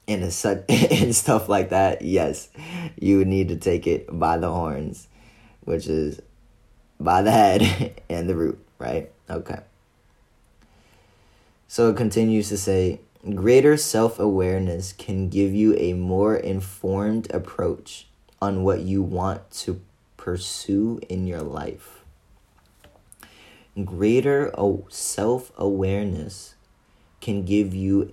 in 0.07 0.23
a 0.23 0.31
such 0.31 0.65
and 0.69 1.15
stuff 1.15 1.49
like 1.49 1.71
that, 1.71 2.03
yes, 2.03 2.49
you 2.99 3.25
need 3.25 3.49
to 3.49 3.57
take 3.57 3.87
it 3.87 4.07
by 4.19 4.39
the 4.39 4.51
horns, 4.51 5.09
which 5.65 5.87
is 5.87 6.21
by 6.99 7.23
the 7.23 7.31
head 7.31 8.01
and 8.09 8.29
the 8.29 8.35
root, 8.35 8.59
right? 8.79 9.11
Okay. 9.29 9.61
So 11.69 11.91
it 11.91 11.97
continues 11.97 12.49
to 12.51 12.57
say, 12.57 13.01
Greater 13.35 13.77
self 13.77 14.21
awareness 14.21 14.93
can 14.93 15.29
give 15.29 15.53
you 15.53 15.75
a 15.77 15.95
more 15.95 16.37
informed 16.37 17.29
approach 17.35 18.07
on 18.41 18.63
what 18.63 18.81
you 18.81 19.03
want 19.03 19.51
to 19.51 19.81
pursue 20.17 21.01
in 21.09 21.27
your 21.27 21.41
life. 21.41 22.05
Greater 23.85 24.53
oh, 24.57 24.87
self 24.89 25.51
awareness 25.57 26.56
can 27.27 27.45
give 27.45 27.75
you 27.75 28.13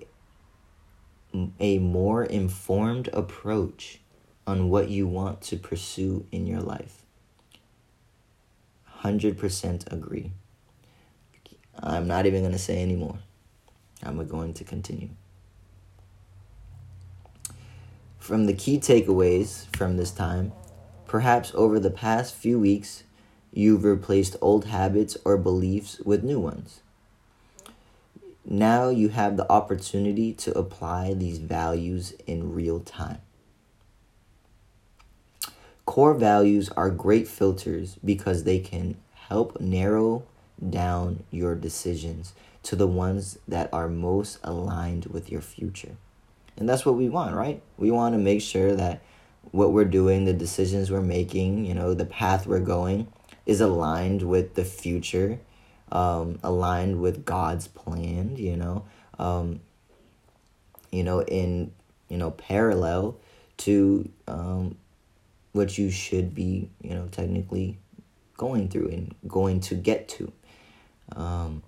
a 1.59 1.77
more 1.77 2.23
informed 2.23 3.07
approach 3.13 3.99
on 4.47 4.71
what 4.71 4.89
you 4.89 5.05
want 5.05 5.39
to 5.39 5.55
pursue 5.55 6.25
in 6.31 6.47
your 6.47 6.61
life. 6.61 7.05
100% 9.03 9.93
agree. 9.93 10.31
I'm 11.79 12.07
not 12.07 12.25
even 12.25 12.41
going 12.41 12.53
to 12.53 12.57
say 12.57 12.81
anymore. 12.81 13.19
I'm 14.01 14.25
going 14.27 14.51
to 14.55 14.63
continue. 14.63 15.09
From 18.17 18.47
the 18.47 18.55
key 18.55 18.79
takeaways 18.79 19.67
from 19.75 19.97
this 19.97 20.09
time, 20.09 20.53
perhaps 21.05 21.51
over 21.53 21.79
the 21.79 21.91
past 21.91 22.33
few 22.33 22.57
weeks, 22.57 23.03
you've 23.51 23.83
replaced 23.83 24.37
old 24.41 24.65
habits 24.65 25.17
or 25.23 25.37
beliefs 25.37 25.99
with 25.99 26.23
new 26.23 26.39
ones. 26.39 26.79
Now 28.45 28.89
you 28.89 29.09
have 29.09 29.37
the 29.37 29.49
opportunity 29.51 30.33
to 30.33 30.57
apply 30.57 31.13
these 31.13 31.37
values 31.37 32.13
in 32.27 32.53
real 32.53 32.79
time. 32.79 33.19
Core 35.85 36.13
values 36.13 36.69
are 36.69 36.89
great 36.89 37.27
filters 37.27 37.97
because 38.03 38.43
they 38.43 38.59
can 38.59 38.97
help 39.13 39.59
narrow 39.59 40.23
down 40.69 41.23
your 41.31 41.55
decisions 41.55 42.33
to 42.63 42.75
the 42.75 42.87
ones 42.87 43.37
that 43.47 43.69
are 43.73 43.89
most 43.89 44.39
aligned 44.43 45.05
with 45.07 45.31
your 45.31 45.41
future. 45.41 45.95
And 46.57 46.67
that's 46.67 46.85
what 46.85 46.95
we 46.95 47.09
want, 47.09 47.35
right? 47.35 47.61
We 47.77 47.91
want 47.91 48.13
to 48.13 48.19
make 48.19 48.41
sure 48.41 48.75
that 48.75 49.01
what 49.51 49.73
we're 49.73 49.85
doing, 49.85 50.25
the 50.25 50.33
decisions 50.33 50.89
we're 50.89 51.01
making, 51.01 51.65
you 51.65 51.73
know, 51.73 51.93
the 51.93 52.05
path 52.05 52.47
we're 52.47 52.59
going 52.59 53.07
is 53.45 53.59
aligned 53.59 54.23
with 54.23 54.55
the 54.55 54.63
future, 54.63 55.39
um, 55.93 56.39
aligned 56.43 56.99
with 56.99 57.23
God's 57.23 57.67
plan, 57.67 58.35
you 58.35 58.57
know, 58.57 58.83
um, 59.19 59.61
you 60.91 61.03
know, 61.03 61.21
in, 61.21 61.71
you 62.09 62.17
know, 62.17 62.31
parallel 62.31 63.15
to 63.57 64.09
um, 64.27 64.75
what 65.53 65.77
you 65.77 65.91
should 65.91 66.33
be, 66.33 66.69
you 66.81 66.95
know, 66.95 67.07
technically 67.11 67.77
going 68.37 68.67
through 68.67 68.89
and 68.89 69.15
going 69.27 69.59
to 69.61 69.75
get 69.75 70.09
to. 70.09 70.31
Um, 71.15 71.61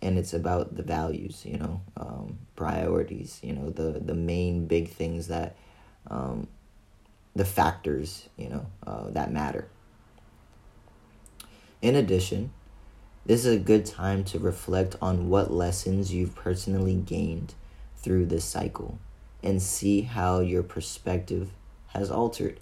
and 0.00 0.16
it's 0.16 0.32
about 0.32 0.76
the 0.76 0.84
values, 0.84 1.42
you 1.44 1.58
know, 1.58 1.80
um, 1.96 2.38
priorities, 2.54 3.40
you 3.42 3.52
know, 3.52 3.70
the, 3.70 3.98
the 3.98 4.14
main 4.14 4.66
big 4.66 4.88
things 4.88 5.26
that, 5.26 5.56
um, 6.08 6.46
the 7.34 7.44
factors, 7.44 8.28
you 8.36 8.48
know, 8.48 8.66
uh, 8.86 9.10
that 9.10 9.32
matter. 9.32 9.66
In 11.80 11.96
addition, 11.96 12.52
this 13.24 13.44
is 13.44 13.54
a 13.54 13.58
good 13.58 13.86
time 13.86 14.24
to 14.24 14.38
reflect 14.38 14.96
on 15.00 15.28
what 15.28 15.52
lessons 15.52 16.12
you've 16.12 16.34
personally 16.34 16.94
gained 16.94 17.54
through 17.96 18.26
this 18.26 18.44
cycle 18.44 18.98
and 19.42 19.62
see 19.62 20.02
how 20.02 20.40
your 20.40 20.62
perspective 20.62 21.50
has 21.88 22.10
altered. 22.10 22.58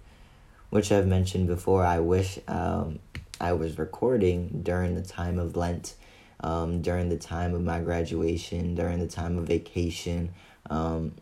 Which 0.68 0.92
I've 0.92 1.06
mentioned 1.06 1.46
before, 1.48 1.84
I 1.84 1.98
wish 1.98 2.38
um, 2.46 3.00
I 3.40 3.54
was 3.54 3.78
recording 3.78 4.60
during 4.62 4.94
the 4.94 5.02
time 5.02 5.38
of 5.38 5.56
Lent, 5.56 5.94
um, 6.40 6.80
during 6.80 7.08
the 7.08 7.16
time 7.16 7.54
of 7.54 7.62
my 7.62 7.80
graduation, 7.80 8.74
during 8.74 9.00
the 9.00 9.08
time 9.08 9.38
of 9.38 9.46
vacation. 9.46 10.30
Um, 10.68 11.14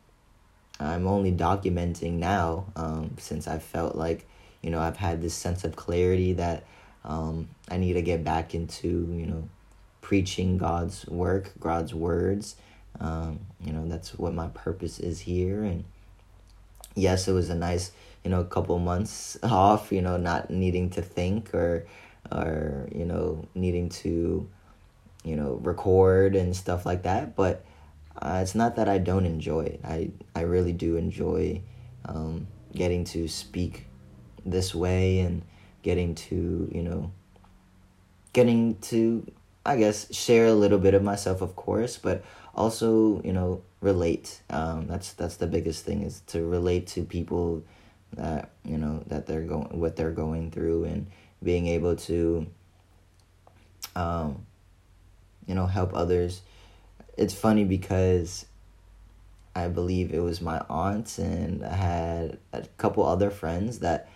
I'm 0.80 1.06
only 1.06 1.32
documenting 1.32 2.14
now 2.14 2.66
um, 2.76 3.16
since 3.18 3.48
I 3.48 3.58
felt 3.58 3.96
like, 3.96 4.26
you 4.62 4.70
know, 4.70 4.80
I've 4.80 4.96
had 4.96 5.22
this 5.22 5.34
sense 5.34 5.64
of 5.64 5.76
clarity 5.76 6.34
that 6.34 6.64
um, 7.04 7.48
I 7.68 7.76
need 7.76 7.94
to 7.94 8.02
get 8.02 8.24
back 8.24 8.54
into, 8.54 8.88
you 8.88 9.26
know, 9.26 9.48
preaching 10.00 10.58
God's 10.58 11.06
work, 11.06 11.52
God's 11.60 11.94
words. 11.94 12.56
Um, 13.00 13.40
you 13.64 13.72
know, 13.72 13.86
that's 13.86 14.18
what 14.18 14.34
my 14.34 14.48
purpose 14.48 14.98
is 14.98 15.20
here. 15.20 15.62
And 15.62 15.84
yes, 16.94 17.28
it 17.28 17.32
was 17.32 17.50
a 17.50 17.54
nice, 17.54 17.92
you 18.24 18.30
know, 18.30 18.42
couple 18.44 18.78
months 18.78 19.38
off, 19.42 19.92
you 19.92 20.02
know, 20.02 20.16
not 20.16 20.50
needing 20.50 20.90
to 20.90 21.02
think 21.02 21.54
or, 21.54 21.86
or, 22.32 22.88
you 22.94 23.04
know, 23.04 23.46
needing 23.54 23.88
to, 23.88 24.48
you 25.24 25.36
know, 25.36 25.60
record 25.62 26.34
and 26.34 26.54
stuff 26.54 26.84
like 26.84 27.02
that. 27.02 27.36
But 27.36 27.64
uh, 28.20 28.40
it's 28.42 28.54
not 28.54 28.76
that 28.76 28.88
I 28.88 28.98
don't 28.98 29.26
enjoy 29.26 29.62
it. 29.62 29.80
I, 29.84 30.10
I 30.34 30.42
really 30.42 30.72
do 30.72 30.96
enjoy 30.96 31.60
um, 32.04 32.48
getting 32.74 33.04
to 33.04 33.28
speak 33.28 33.86
this 34.44 34.74
way 34.74 35.20
and 35.20 35.42
getting 35.82 36.14
to, 36.14 36.70
you 36.72 36.82
know, 36.82 37.12
getting 38.32 38.76
to, 38.76 39.26
I 39.64 39.76
guess, 39.76 40.12
share 40.14 40.46
a 40.46 40.54
little 40.54 40.78
bit 40.78 40.94
of 40.94 41.02
myself, 41.02 41.40
of 41.40 41.56
course, 41.56 41.96
but 41.98 42.24
also, 42.54 43.22
you 43.22 43.32
know, 43.32 43.62
relate. 43.80 44.42
Um, 44.50 44.86
that's 44.86 45.12
that's 45.12 45.36
the 45.36 45.46
biggest 45.46 45.84
thing 45.84 46.02
is 46.02 46.20
to 46.28 46.44
relate 46.44 46.86
to 46.88 47.04
people 47.04 47.62
that 48.14 48.50
you 48.64 48.78
know 48.78 49.02
that 49.06 49.26
they're 49.26 49.42
going 49.42 49.78
what 49.78 49.96
they're 49.96 50.12
going 50.12 50.50
through 50.50 50.84
and 50.84 51.06
being 51.42 51.66
able 51.66 51.94
to 51.94 52.46
um, 53.94 54.46
you 55.46 55.54
know 55.54 55.66
help 55.66 55.92
others 55.94 56.42
it's 57.18 57.34
funny 57.34 57.64
because 57.64 58.46
I 59.54 59.66
believe 59.68 60.14
it 60.14 60.20
was 60.20 60.40
my 60.40 60.62
aunt 60.70 61.18
and 61.18 61.64
I 61.64 61.74
had 61.74 62.38
a 62.52 62.62
couple 62.78 63.04
other 63.04 63.28
friends 63.28 63.80
that 63.80 64.08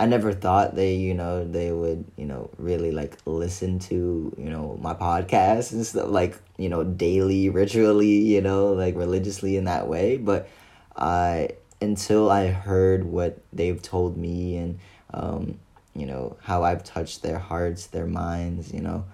I 0.00 0.06
never 0.06 0.32
thought 0.32 0.76
they, 0.76 0.94
you 0.94 1.12
know, 1.12 1.44
they 1.44 1.72
would, 1.72 2.04
you 2.16 2.24
know, 2.24 2.50
really 2.56 2.92
like 2.92 3.18
listen 3.24 3.80
to, 3.80 4.32
you 4.38 4.48
know, 4.48 4.78
my 4.80 4.94
podcast 4.94 5.72
and 5.72 5.84
stuff 5.84 6.08
like, 6.08 6.38
you 6.56 6.68
know, 6.68 6.84
daily, 6.84 7.48
ritually, 7.48 8.18
you 8.18 8.40
know, 8.40 8.74
like 8.74 8.94
religiously 8.94 9.56
in 9.56 9.64
that 9.64 9.88
way. 9.88 10.16
But 10.16 10.48
I, 10.96 11.50
until 11.80 12.30
I 12.30 12.46
heard 12.46 13.04
what 13.04 13.38
they've 13.52 13.82
told 13.82 14.16
me 14.16 14.56
and, 14.58 14.78
um, 15.12 15.58
you 15.96 16.06
know, 16.06 16.36
how 16.42 16.62
I've 16.62 16.84
touched 16.84 17.24
their 17.24 17.40
hearts, 17.40 17.88
their 17.88 18.06
minds, 18.06 18.72
you 18.72 18.80
know, 18.80 19.04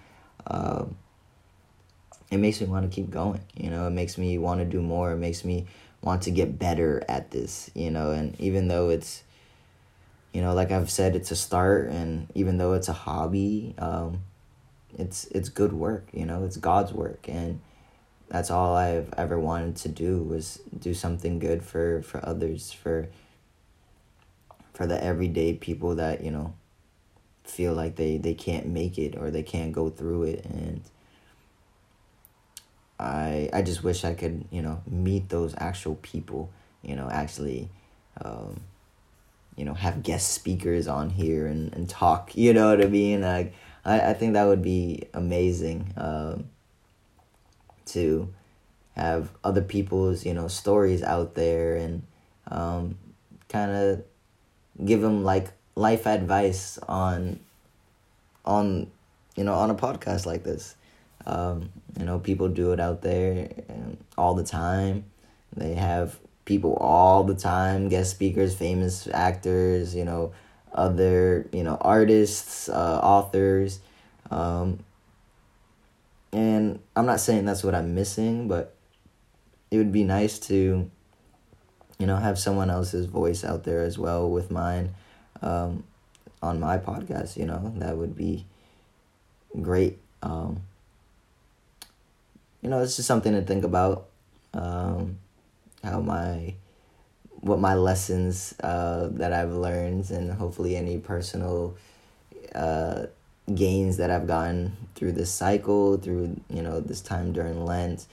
um, 0.47 0.97
it 2.31 2.37
makes 2.37 2.61
me 2.61 2.67
want 2.67 2.91
to 2.91 2.95
keep 2.95 3.11
going. 3.11 3.41
You 3.55 3.71
know, 3.71 3.87
it 3.87 3.93
makes 3.93 4.19
me 4.19 4.37
want 4.37 4.61
to 4.61 4.67
do 4.67 4.83
more. 4.83 5.13
It 5.13 5.19
makes 5.19 5.47
me 5.47 5.67
want 6.03 6.21
to 6.23 6.31
get 6.31 6.59
better 6.59 7.03
at 7.09 7.31
this, 7.31 7.71
you 7.75 7.91
know, 7.91 8.11
and 8.11 8.39
even 8.39 8.69
though 8.69 8.91
it's, 8.91 9.24
you 10.35 10.43
know, 10.43 10.53
like 10.53 10.73
I've 10.73 10.91
said, 10.91 11.15
it's 11.15 11.31
a 11.31 11.37
start, 11.37 11.89
and 11.89 12.27
even 12.35 12.59
though 12.59 12.73
it's 12.73 12.89
a 12.89 12.93
hobby, 12.93 13.73
um, 13.79 14.25
it's 14.99 15.27
it's 15.27 15.49
good 15.49 15.73
work, 15.73 16.09
you 16.13 16.27
know, 16.27 16.45
it's 16.45 16.57
God's 16.57 16.93
work, 16.93 17.29
and 17.29 17.61
that's 18.29 18.51
all 18.51 18.75
I've 18.75 19.15
ever 19.17 19.39
wanted 19.39 19.77
to 19.77 19.89
do 19.89 20.25
was 20.25 20.61
do 20.77 20.93
something 20.93 21.39
good 21.39 21.63
for 21.63 22.03
for 22.03 22.27
others, 22.27 22.73
for 22.73 23.09
for 24.73 24.89
the 24.89 25.03
everyday 25.03 25.53
people 25.55 25.95
that 25.95 26.25
you 26.25 26.33
know 26.33 26.53
feel 27.45 27.73
like 27.73 27.95
they 27.95 28.17
they 28.17 28.35
can't 28.35 28.67
make 28.67 28.99
it 28.99 29.17
or 29.17 29.31
they 29.31 29.45
can't 29.45 29.71
go 29.71 29.89
through 29.89 30.25
it, 30.25 30.45
and 30.47 30.83
I 32.99 33.51
I 33.53 33.63
just 33.63 33.85
wish 33.85 34.05
I 34.05 34.15
could 34.15 34.47
you 34.51 34.63
know 34.63 34.83
meet 34.91 35.29
those 35.29 35.55
actual 35.59 35.95
people 36.03 36.51
you 36.83 36.97
know 36.97 37.09
actually 37.09 37.69
um, 38.21 38.61
you 39.57 39.65
know 39.65 39.75
have 39.75 40.03
guest 40.03 40.33
speakers 40.33 40.89
on 40.89 41.11
here 41.11 41.47
and, 41.47 41.73
and 41.75 41.89
talk 41.89 42.37
you 42.37 42.53
know 42.53 42.71
what 42.71 42.83
I 42.83 42.87
mean 42.87 43.23
like 43.23 43.55
I, 43.85 44.11
I 44.11 44.15
think 44.15 44.35
that 44.35 44.45
would 44.45 44.63
be 44.63 45.05
amazing 45.15 45.93
um, 45.97 46.49
to 47.87 48.33
have 48.97 49.31
other 49.43 49.63
people's 49.63 50.25
you 50.25 50.35
know 50.35 50.49
stories 50.49 51.03
out 51.03 51.35
there 51.35 51.77
and 51.77 52.03
um, 52.49 52.99
kind 53.49 53.71
of 53.71 54.05
give 54.85 55.01
them 55.01 55.25
like 55.25 55.53
life 55.77 56.07
advice 56.07 56.79
on 56.89 57.41
on 58.45 58.91
you 59.37 59.45
know 59.45 59.55
on 59.55 59.71
a 59.71 59.75
podcast 59.75 60.27
like 60.27 60.45
this 60.45 60.77
um, 61.27 61.71
you 61.99 62.05
know, 62.05 62.19
people 62.19 62.49
do 62.49 62.73
it 62.73 62.81
out 62.81 63.03
there 63.03 63.49
all 64.19 64.35
the 64.35 64.45
time. 64.45 65.05
They 65.57 65.75
have 65.75 66.19
people 66.45 66.75
all 66.75 67.25
the 67.25 67.35
time, 67.35 67.89
guest 67.89 68.11
speakers, 68.11 68.55
famous 68.55 69.09
actors, 69.13 69.95
you 69.95 70.05
know, 70.05 70.33
other, 70.73 71.49
you 71.53 71.63
know, 71.63 71.77
artists, 71.81 72.69
uh, 72.69 73.01
authors. 73.03 73.81
Um, 74.31 74.81
and 76.33 76.81
I'm 76.97 77.07
not 77.07 77.21
saying 77.21 77.45
that's 77.45 77.63
what 77.63 77.75
I'm 77.75 77.95
missing, 77.95 78.49
but 78.49 78.75
it 79.71 79.79
would 79.79 79.93
be 79.93 80.05
nice 80.05 80.39
to, 80.41 80.91
you 81.99 82.07
know, 82.07 82.17
have 82.17 82.39
someone 82.39 82.71
else's 82.71 83.07
voice 83.07 83.45
out 83.45 83.65
there 83.65 83.83
as 83.83 83.99
well 83.99 84.29
with 84.29 84.51
mine 84.51 84.95
um, 85.43 85.85
on 86.43 86.61
my 86.61 86.79
podcast, 86.79 87.37
you 87.37 87.47
know, 87.47 87.73
that 87.77 87.97
would 87.97 88.17
be 88.17 88.45
great. 89.63 89.99
Um, 90.23 90.63
you 92.63 92.71
know, 92.71 92.83
it's 92.83 92.97
just 92.97 93.07
something 93.07 93.33
to 93.33 93.43
think 93.43 93.65
about. 93.65 94.07
Um, 94.53 95.19
how 95.85 96.01
my 96.01 96.55
what 97.41 97.61
my 97.61 97.75
lessons 97.75 98.55
uh, 98.63 99.09
that 99.13 99.33
I've 99.33 99.53
learned 99.53 100.11
and 100.11 100.33
hopefully 100.33 100.77
any 100.77 100.99
personal 100.99 101.77
uh, 102.55 103.07
gains 103.55 103.99
that 103.99 104.11
I've 104.11 104.27
gotten 104.27 104.75
through 104.95 105.13
this 105.13 105.31
cycle, 105.31 105.99
through 105.99 106.41
you 106.49 106.63
know 106.63 106.81
this 106.81 107.01
time 107.01 107.33
during 107.33 107.65
Lent, 107.65 108.07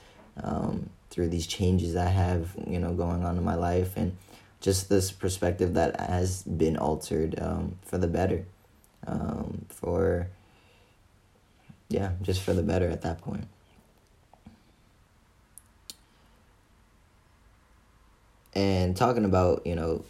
um, 0.43 0.89
through 1.09 1.29
these 1.29 1.47
changes 1.47 1.95
I 1.95 2.09
have 2.09 2.55
you 2.67 2.79
know 2.79 2.93
going 2.93 3.23
on 3.23 3.37
in 3.37 3.43
my 3.43 3.55
life, 3.55 3.95
and 3.95 4.17
just 4.59 4.89
this 4.89 5.11
perspective 5.11 5.73
that 5.75 5.99
has 5.99 6.43
been 6.43 6.77
altered 6.77 7.39
um, 7.41 7.77
for 7.85 7.97
the 7.97 8.07
better, 8.07 8.45
um, 9.07 9.65
for 9.69 10.27
yeah, 11.87 12.11
just 12.21 12.41
for 12.41 12.53
the 12.53 12.63
better 12.63 12.89
at 12.89 13.01
that 13.01 13.21
point. 13.21 13.45
And 18.53 18.95
talking 18.95 19.25
about 19.25 19.65
you 19.65 19.75
know 19.75 20.03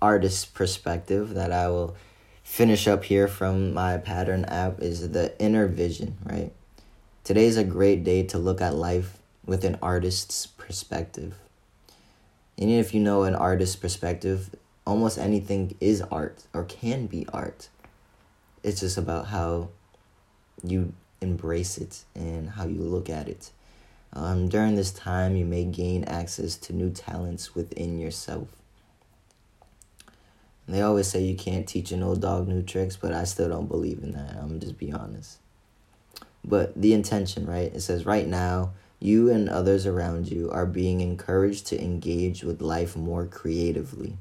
artist 0.00 0.54
perspective 0.54 1.34
that 1.34 1.52
i 1.52 1.68
will 1.68 1.96
finish 2.42 2.86
up 2.86 3.04
here 3.04 3.26
from 3.26 3.74
my 3.74 3.96
pattern 3.98 4.44
app 4.44 4.80
is 4.80 5.10
the 5.10 5.38
inner 5.40 5.66
vision 5.66 6.16
right? 6.24 6.52
Today's 7.24 7.56
a 7.56 7.64
great 7.64 8.04
day 8.04 8.22
to 8.22 8.38
look 8.38 8.60
at 8.60 8.76
life 8.76 9.18
with 9.44 9.64
an 9.64 9.76
artist's 9.82 10.46
perspective. 10.46 11.34
And 12.56 12.70
if 12.70 12.94
you 12.94 13.00
know 13.00 13.24
an 13.24 13.34
artist's 13.34 13.74
perspective 13.74 14.54
almost 14.86 15.18
anything 15.18 15.76
is 15.80 16.00
art 16.02 16.44
or 16.54 16.62
can 16.62 17.06
be 17.06 17.26
art. 17.32 17.68
It's 18.62 18.80
just 18.80 18.96
about 18.96 19.26
how 19.26 19.70
you 20.62 20.92
embrace 21.20 21.78
it 21.78 22.04
and 22.14 22.50
how 22.50 22.66
you 22.66 22.80
look 22.80 23.10
at 23.10 23.28
it 23.28 23.50
um, 24.16 24.48
during 24.48 24.76
this 24.76 24.92
time, 24.92 25.36
you 25.36 25.44
may 25.44 25.64
gain 25.64 26.02
access 26.04 26.56
to 26.56 26.72
new 26.72 26.90
talents 26.90 27.54
within 27.54 27.98
yourself. 27.98 28.48
They 30.66 30.80
always 30.80 31.06
say 31.06 31.22
you 31.22 31.36
can't 31.36 31.68
teach 31.68 31.92
an 31.92 32.02
old 32.02 32.22
dog 32.22 32.48
new 32.48 32.62
tricks, 32.62 32.96
but 32.96 33.12
I 33.12 33.24
still 33.24 33.50
don't 33.50 33.68
believe 33.68 34.02
in 34.02 34.12
that. 34.12 34.36
I'm 34.40 34.58
just 34.58 34.78
be 34.78 34.90
honest. 34.90 35.38
But 36.42 36.80
the 36.80 36.94
intention, 36.94 37.46
right? 37.46 37.72
It 37.74 37.82
says 37.82 38.06
right 38.06 38.26
now, 38.26 38.72
you 38.98 39.30
and 39.30 39.50
others 39.50 39.86
around 39.86 40.30
you 40.30 40.50
are 40.50 40.64
being 40.64 41.02
encouraged 41.02 41.66
to 41.66 41.80
engage 41.80 42.42
with 42.42 42.62
life 42.62 42.96
more 42.96 43.26
creatively. 43.26 44.16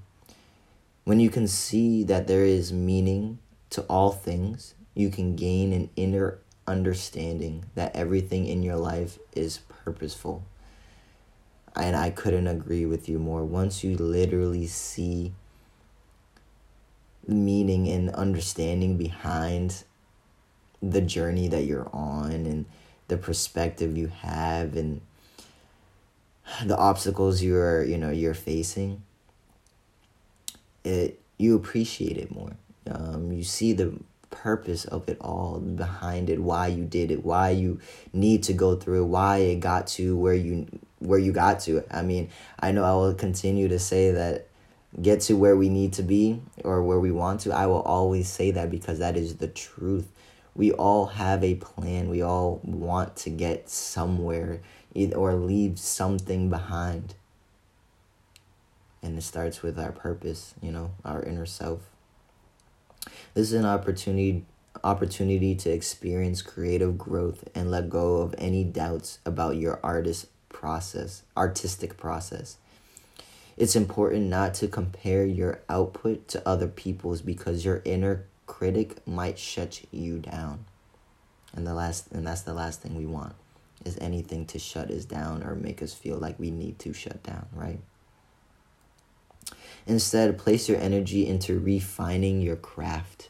When 1.06 1.22
you 1.22 1.30
can 1.30 1.48
see 1.48 2.04
that 2.04 2.28
there 2.28 2.44
is 2.44 2.74
meaning 2.74 3.40
to 3.70 3.84
all 3.84 4.12
things, 4.12 4.74
you 4.94 5.10
can 5.10 5.38
gain 5.38 5.72
an 5.72 5.90
inner 5.96 6.40
understanding 6.68 7.66
that 7.76 7.96
everything 7.96 8.46
in 8.46 8.62
your 8.62 8.76
life 8.76 9.20
is 9.36 9.60
purposeful. 9.86 10.44
And 11.76 11.96
I 11.96 12.10
couldn't 12.10 12.48
agree 12.48 12.86
with 12.86 13.08
you 13.08 13.20
more. 13.20 13.44
Once 13.46 13.84
you 13.84 13.96
literally 13.96 14.66
see 14.66 15.34
the 17.28 17.36
meaning 17.36 17.88
and 17.88 18.10
understanding 18.12 18.98
behind 18.98 19.84
the 20.82 21.02
journey 21.02 21.48
that 21.48 21.66
you're 21.66 21.90
on 21.94 22.32
and 22.32 22.66
the 23.08 23.18
perspective 23.18 23.98
you 23.98 24.08
have 24.08 24.76
and 24.76 25.02
the 26.66 26.78
obstacles 26.78 27.42
you're 27.42 27.84
you 27.84 27.98
know 27.98 28.12
you're 28.12 28.36
facing 28.36 29.02
it 30.84 31.20
you 31.38 31.56
appreciate 31.56 32.18
it 32.18 32.34
more 32.34 32.56
um, 32.92 33.32
you 33.32 33.44
see 33.44 33.74
the 33.74 33.94
purpose 34.36 34.86
of 34.86 35.08
it 35.10 35.18
all 35.22 35.60
behind 35.60 36.30
it 36.30 36.40
why 36.40 36.68
you 36.68 36.84
did 36.84 37.10
it 37.12 37.24
why 37.24 37.50
you 37.50 37.80
need 38.14 38.44
to 38.44 38.54
go 38.54 38.76
through 38.76 39.04
it 39.04 39.08
why 39.08 39.38
it 39.38 39.60
got 39.60 39.88
to 39.88 40.16
where 40.18 40.34
you 40.34 40.68
where 41.00 41.20
you 41.20 41.32
got 41.32 41.60
to 41.60 41.84
i 41.92 42.02
mean 42.02 42.30
i 42.60 42.72
know 42.72 42.84
i 42.84 42.92
will 42.92 43.14
continue 43.14 43.68
to 43.68 43.80
say 43.80 44.12
that 44.12 44.48
get 45.02 45.22
to 45.22 45.34
where 45.36 45.56
we 45.56 45.70
need 45.70 45.94
to 45.94 46.04
be 46.04 46.42
or 46.64 46.82
where 46.82 47.00
we 47.00 47.12
want 47.12 47.42
to. 47.42 47.52
I 47.52 47.68
will 47.68 47.82
always 47.82 48.28
say 48.30 48.52
that 48.52 48.70
because 48.70 49.00
that 49.00 49.18
is 49.18 49.38
the 49.38 49.48
truth. 49.48 50.08
We 50.56 50.72
all 50.72 51.08
have 51.08 51.44
a 51.44 51.56
plan. 51.56 52.10
We 52.10 52.22
all 52.22 52.62
want 52.64 53.16
to 53.18 53.30
get 53.30 53.70
somewhere 53.70 54.62
or 55.16 55.34
leave 55.34 55.78
something 55.80 56.50
behind. 56.50 57.16
And 59.04 59.18
it 59.18 59.22
starts 59.22 59.62
with 59.62 59.78
our 59.78 59.92
purpose 59.92 60.56
you 60.62 60.72
know 60.72 60.92
our 61.04 61.22
inner 61.22 61.46
self 61.46 61.82
this 63.34 63.48
is 63.48 63.54
an 63.54 63.66
opportunity 63.66 64.46
opportunity 64.84 65.56
to 65.56 65.70
experience 65.70 66.42
creative 66.42 66.98
growth 66.98 67.48
and 67.56 67.72
let 67.72 67.90
go 67.90 68.18
of 68.18 68.36
any 68.38 68.64
doubts 68.64 69.20
about 69.26 69.56
your 69.56 69.80
artist 69.82 70.28
process, 70.50 71.24
artistic 71.36 71.98
process. 71.98 72.58
It's 73.58 73.76
important 73.76 74.26
not 74.26 74.54
to 74.56 74.68
compare 74.68 75.26
your 75.26 75.62
output 75.70 76.28
to 76.30 76.48
other 76.48 76.68
people's 76.68 77.22
because 77.22 77.64
your 77.64 77.82
inner 77.86 78.26
critic 78.48 79.06
might 79.08 79.40
shut 79.40 79.82
you 79.92 80.20
down. 80.20 80.66
And 81.56 81.66
the 81.66 81.74
last 81.74 82.12
and 82.12 82.28
that's 82.28 82.42
the 82.42 82.54
last 82.54 82.82
thing 82.82 82.96
we 82.96 83.06
want 83.06 83.34
is 83.86 83.98
anything 84.02 84.46
to 84.48 84.60
shut 84.60 84.92
us 84.92 85.06
down 85.06 85.44
or 85.44 85.56
make 85.56 85.82
us 85.82 85.94
feel 85.94 86.18
like 86.18 86.38
we 86.38 86.52
need 86.52 86.80
to 86.80 86.94
shut 86.94 87.24
down, 87.24 87.48
right? 87.54 87.80
Instead, 89.88 90.38
place 90.38 90.68
your 90.68 90.80
energy 90.80 91.28
into 91.28 91.60
refining 91.60 92.42
your 92.42 92.56
craft 92.56 93.30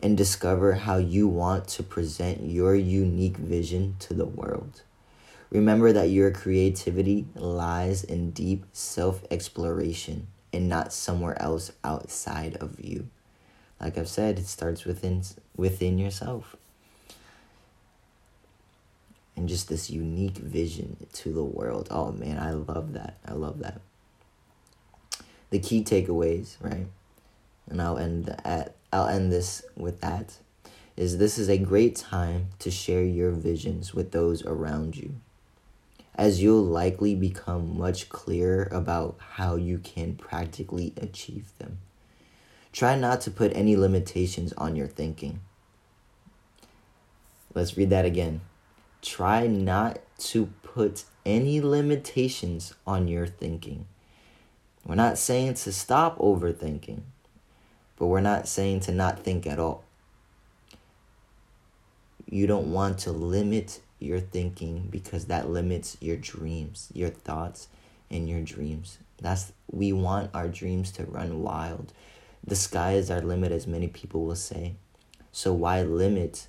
and 0.00 0.16
discover 0.16 0.72
how 0.74 0.96
you 0.96 1.26
want 1.26 1.66
to 1.68 1.82
present 1.82 2.42
your 2.42 2.74
unique 2.74 3.36
vision 3.36 3.96
to 3.98 4.14
the 4.14 4.26
world. 4.26 4.82
Remember 5.50 5.92
that 5.92 6.08
your 6.08 6.30
creativity 6.30 7.26
lies 7.34 8.04
in 8.04 8.30
deep 8.30 8.64
self 8.72 9.22
exploration 9.30 10.28
and 10.52 10.68
not 10.68 10.92
somewhere 10.92 11.40
else 11.40 11.72
outside 11.84 12.56
of 12.56 12.80
you. 12.80 13.08
Like 13.80 13.98
I've 13.98 14.08
said, 14.08 14.38
it 14.38 14.46
starts 14.46 14.84
within 14.84 15.22
within 15.56 15.98
yourself. 15.98 16.56
And 19.34 19.48
just 19.48 19.68
this 19.68 19.90
unique 19.90 20.36
vision 20.36 21.06
to 21.14 21.32
the 21.32 21.42
world. 21.42 21.88
Oh 21.90 22.12
man, 22.12 22.38
I 22.38 22.52
love 22.52 22.92
that. 22.92 23.18
I 23.26 23.32
love 23.32 23.58
that 23.60 23.80
the 25.52 25.60
key 25.60 25.84
takeaways, 25.84 26.56
right? 26.60 26.86
And 27.70 27.80
I'll 27.80 27.98
end 27.98 28.34
at 28.44 28.74
I'll 28.92 29.06
end 29.06 29.30
this 29.30 29.62
with 29.76 30.00
that 30.00 30.38
is 30.96 31.18
this 31.18 31.38
is 31.38 31.48
a 31.48 31.58
great 31.58 31.96
time 31.96 32.48
to 32.58 32.70
share 32.70 33.04
your 33.04 33.30
visions 33.30 33.94
with 33.94 34.12
those 34.12 34.44
around 34.44 34.96
you. 34.96 35.14
As 36.14 36.42
you'll 36.42 36.64
likely 36.64 37.14
become 37.14 37.78
much 37.78 38.08
clearer 38.08 38.68
about 38.70 39.16
how 39.36 39.56
you 39.56 39.78
can 39.78 40.16
practically 40.16 40.92
achieve 40.96 41.52
them. 41.58 41.78
Try 42.72 42.96
not 42.96 43.20
to 43.22 43.30
put 43.30 43.54
any 43.54 43.76
limitations 43.76 44.52
on 44.54 44.76
your 44.76 44.88
thinking. 44.88 45.40
Let's 47.54 47.76
read 47.76 47.90
that 47.90 48.04
again. 48.04 48.40
Try 49.00 49.46
not 49.46 49.98
to 50.18 50.46
put 50.62 51.04
any 51.24 51.60
limitations 51.60 52.74
on 52.86 53.08
your 53.08 53.26
thinking. 53.26 53.86
We're 54.84 54.96
not 54.96 55.18
saying 55.18 55.54
to 55.54 55.72
stop 55.72 56.18
overthinking, 56.18 57.02
but 57.96 58.06
we're 58.06 58.20
not 58.20 58.48
saying 58.48 58.80
to 58.80 58.92
not 58.92 59.20
think 59.20 59.46
at 59.46 59.58
all. 59.58 59.84
You 62.28 62.46
don't 62.46 62.72
want 62.72 62.98
to 63.00 63.12
limit 63.12 63.80
your 64.00 64.18
thinking 64.20 64.88
because 64.90 65.26
that 65.26 65.48
limits 65.48 65.96
your 66.00 66.16
dreams, 66.16 66.88
your 66.92 67.10
thoughts, 67.10 67.68
and 68.10 68.28
your 68.28 68.40
dreams. 68.40 68.98
That's 69.20 69.52
we 69.70 69.92
want 69.92 70.30
our 70.34 70.48
dreams 70.48 70.90
to 70.92 71.04
run 71.04 71.42
wild. 71.42 71.92
The 72.44 72.56
sky 72.56 72.94
is 72.94 73.10
our 73.10 73.20
limit, 73.20 73.52
as 73.52 73.66
many 73.66 73.86
people 73.86 74.24
will 74.24 74.34
say. 74.34 74.74
So 75.30 75.52
why 75.52 75.82
limit 75.82 76.48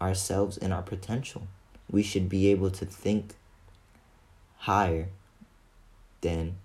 ourselves 0.00 0.56
and 0.56 0.72
our 0.72 0.82
potential? 0.82 1.48
We 1.90 2.02
should 2.02 2.28
be 2.28 2.48
able 2.48 2.70
to 2.70 2.86
think 2.86 3.34
higher 4.58 5.08
than 6.20 6.56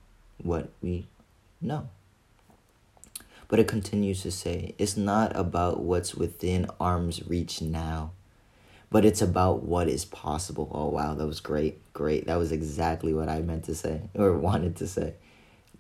what 0.44 0.70
we 0.82 1.08
know. 1.62 1.90
But 3.48 3.60
it 3.60 3.68
continues 3.68 4.22
to 4.24 4.32
say, 4.32 4.76
it's 4.78 4.96
not 4.96 5.36
about 5.36 5.80
what's 5.82 6.14
within 6.14 6.68
arm's 6.80 7.28
reach 7.28 7.62
now, 7.62 8.12
but 8.92 9.06
it's 9.06 9.22
about 9.22 9.64
what 9.64 9.88
is 9.88 10.06
possible. 10.06 10.70
Oh, 10.74 10.88
wow, 10.90 11.16
that 11.16 11.26
was 11.26 11.40
great. 11.40 11.82
Great. 11.94 12.28
That 12.28 12.38
was 12.38 12.52
exactly 12.52 13.14
what 13.14 13.28
I 13.28 13.42
meant 13.42 13.64
to 13.66 13.76
say 13.76 14.02
or 14.14 14.38
wanted 14.38 14.76
to 14.78 14.88
say. 14.88 15.16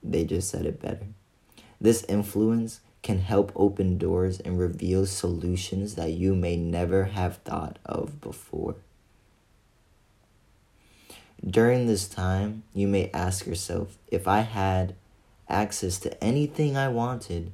They 0.01 0.23
just 0.23 0.49
said 0.49 0.65
it 0.65 0.81
better. 0.81 1.07
This 1.79 2.03
influence 2.05 2.81
can 3.01 3.19
help 3.19 3.51
open 3.55 3.97
doors 3.97 4.39
and 4.39 4.59
reveal 4.59 5.05
solutions 5.05 5.95
that 5.95 6.11
you 6.11 6.35
may 6.35 6.55
never 6.55 7.05
have 7.05 7.37
thought 7.37 7.79
of 7.85 8.19
before. 8.19 8.75
During 11.45 11.88
this 11.88 12.08
time, 12.08 12.63
you 12.73 12.88
may 12.88 13.10
ask 13.13 13.45
yourself 13.45 13.97
if 14.08 14.28
I 14.28 14.41
had 14.41 14.95
access 15.47 15.99
to 15.99 16.23
anything 16.23 16.75
I 16.75 16.89
wanted, 16.89 17.52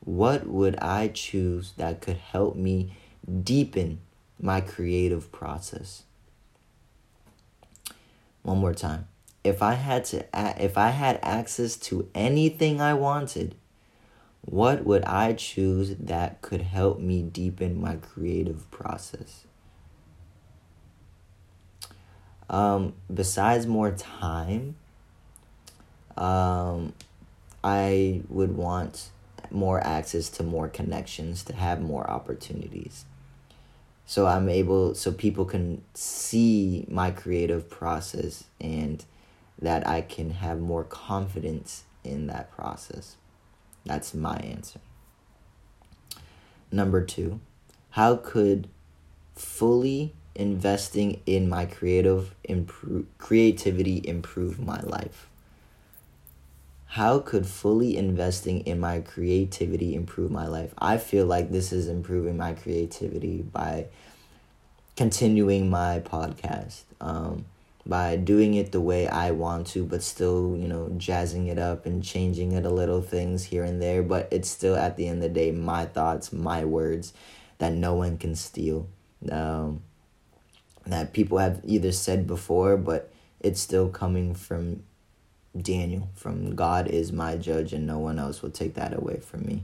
what 0.00 0.46
would 0.46 0.76
I 0.80 1.08
choose 1.08 1.72
that 1.76 2.00
could 2.00 2.16
help 2.16 2.56
me 2.56 2.96
deepen 3.42 4.00
my 4.40 4.60
creative 4.60 5.30
process? 5.30 6.02
One 8.42 8.58
more 8.58 8.74
time. 8.74 9.06
If 9.44 9.62
I 9.62 9.74
had 9.74 10.04
to 10.06 10.24
if 10.62 10.76
I 10.76 10.90
had 10.90 11.20
access 11.22 11.76
to 11.76 12.08
anything 12.14 12.80
I 12.80 12.94
wanted, 12.94 13.54
what 14.40 14.84
would 14.84 15.04
I 15.04 15.32
choose 15.34 15.94
that 15.96 16.42
could 16.42 16.62
help 16.62 16.98
me 16.98 17.22
deepen 17.22 17.80
my 17.80 17.96
creative 17.96 18.68
process? 18.72 19.44
Um, 22.52 22.92
besides 23.12 23.66
more 23.66 23.90
time, 23.90 24.76
um, 26.16 26.92
I 27.64 28.22
would 28.28 28.54
want 28.56 29.10
more 29.50 29.84
access 29.84 30.28
to 30.28 30.42
more 30.42 30.68
connections 30.68 31.42
to 31.44 31.54
have 31.54 31.80
more 31.80 32.08
opportunities. 32.08 33.06
So 34.04 34.26
I'm 34.26 34.48
able, 34.48 34.94
so 34.94 35.10
people 35.12 35.46
can 35.46 35.82
see 35.94 36.86
my 36.88 37.10
creative 37.10 37.70
process 37.70 38.44
and 38.60 39.02
that 39.58 39.86
I 39.86 40.02
can 40.02 40.30
have 40.32 40.60
more 40.60 40.84
confidence 40.84 41.84
in 42.04 42.26
that 42.26 42.50
process. 42.50 43.16
That's 43.86 44.12
my 44.12 44.36
answer. 44.36 44.80
Number 46.70 47.02
two, 47.04 47.40
how 47.90 48.16
could 48.16 48.68
fully 49.34 50.14
investing 50.34 51.20
in 51.26 51.48
my 51.48 51.66
creative 51.66 52.34
improve 52.44 53.06
creativity 53.18 54.00
improve 54.04 54.58
my 54.58 54.80
life 54.80 55.28
how 56.86 57.18
could 57.18 57.46
fully 57.46 57.96
investing 57.96 58.60
in 58.60 58.78
my 58.78 59.00
creativity 59.00 59.94
improve 59.94 60.30
my 60.30 60.46
life 60.46 60.72
i 60.78 60.96
feel 60.96 61.26
like 61.26 61.50
this 61.50 61.72
is 61.72 61.88
improving 61.88 62.36
my 62.36 62.52
creativity 62.52 63.42
by 63.42 63.86
continuing 64.96 65.68
my 65.68 66.00
podcast 66.00 66.82
um, 67.00 67.44
by 67.84 68.16
doing 68.16 68.54
it 68.54 68.70
the 68.70 68.80
way 68.80 69.08
I 69.08 69.32
want 69.32 69.66
to, 69.68 69.84
but 69.84 70.02
still, 70.02 70.56
you 70.56 70.68
know, 70.68 70.92
jazzing 70.96 71.48
it 71.48 71.58
up 71.58 71.84
and 71.84 72.02
changing 72.02 72.52
it 72.52 72.64
a 72.64 72.70
little 72.70 73.02
things 73.02 73.44
here 73.44 73.64
and 73.64 73.82
there. 73.82 74.02
But 74.02 74.28
it's 74.30 74.48
still 74.48 74.76
at 74.76 74.96
the 74.96 75.08
end 75.08 75.22
of 75.22 75.34
the 75.34 75.40
day 75.40 75.50
my 75.50 75.86
thoughts, 75.86 76.32
my 76.32 76.64
words 76.64 77.12
that 77.58 77.72
no 77.72 77.94
one 77.94 78.18
can 78.18 78.36
steal. 78.36 78.88
Um, 79.30 79.82
that 80.86 81.12
people 81.12 81.38
have 81.38 81.60
either 81.64 81.92
said 81.92 82.26
before, 82.26 82.76
but 82.76 83.10
it's 83.40 83.60
still 83.60 83.88
coming 83.88 84.34
from 84.34 84.82
Daniel, 85.60 86.08
from 86.14 86.54
God 86.54 86.88
is 86.88 87.12
my 87.12 87.36
judge, 87.36 87.72
and 87.72 87.86
no 87.86 87.98
one 87.98 88.18
else 88.18 88.42
will 88.42 88.50
take 88.50 88.74
that 88.74 88.96
away 88.96 89.18
from 89.18 89.44
me. 89.44 89.62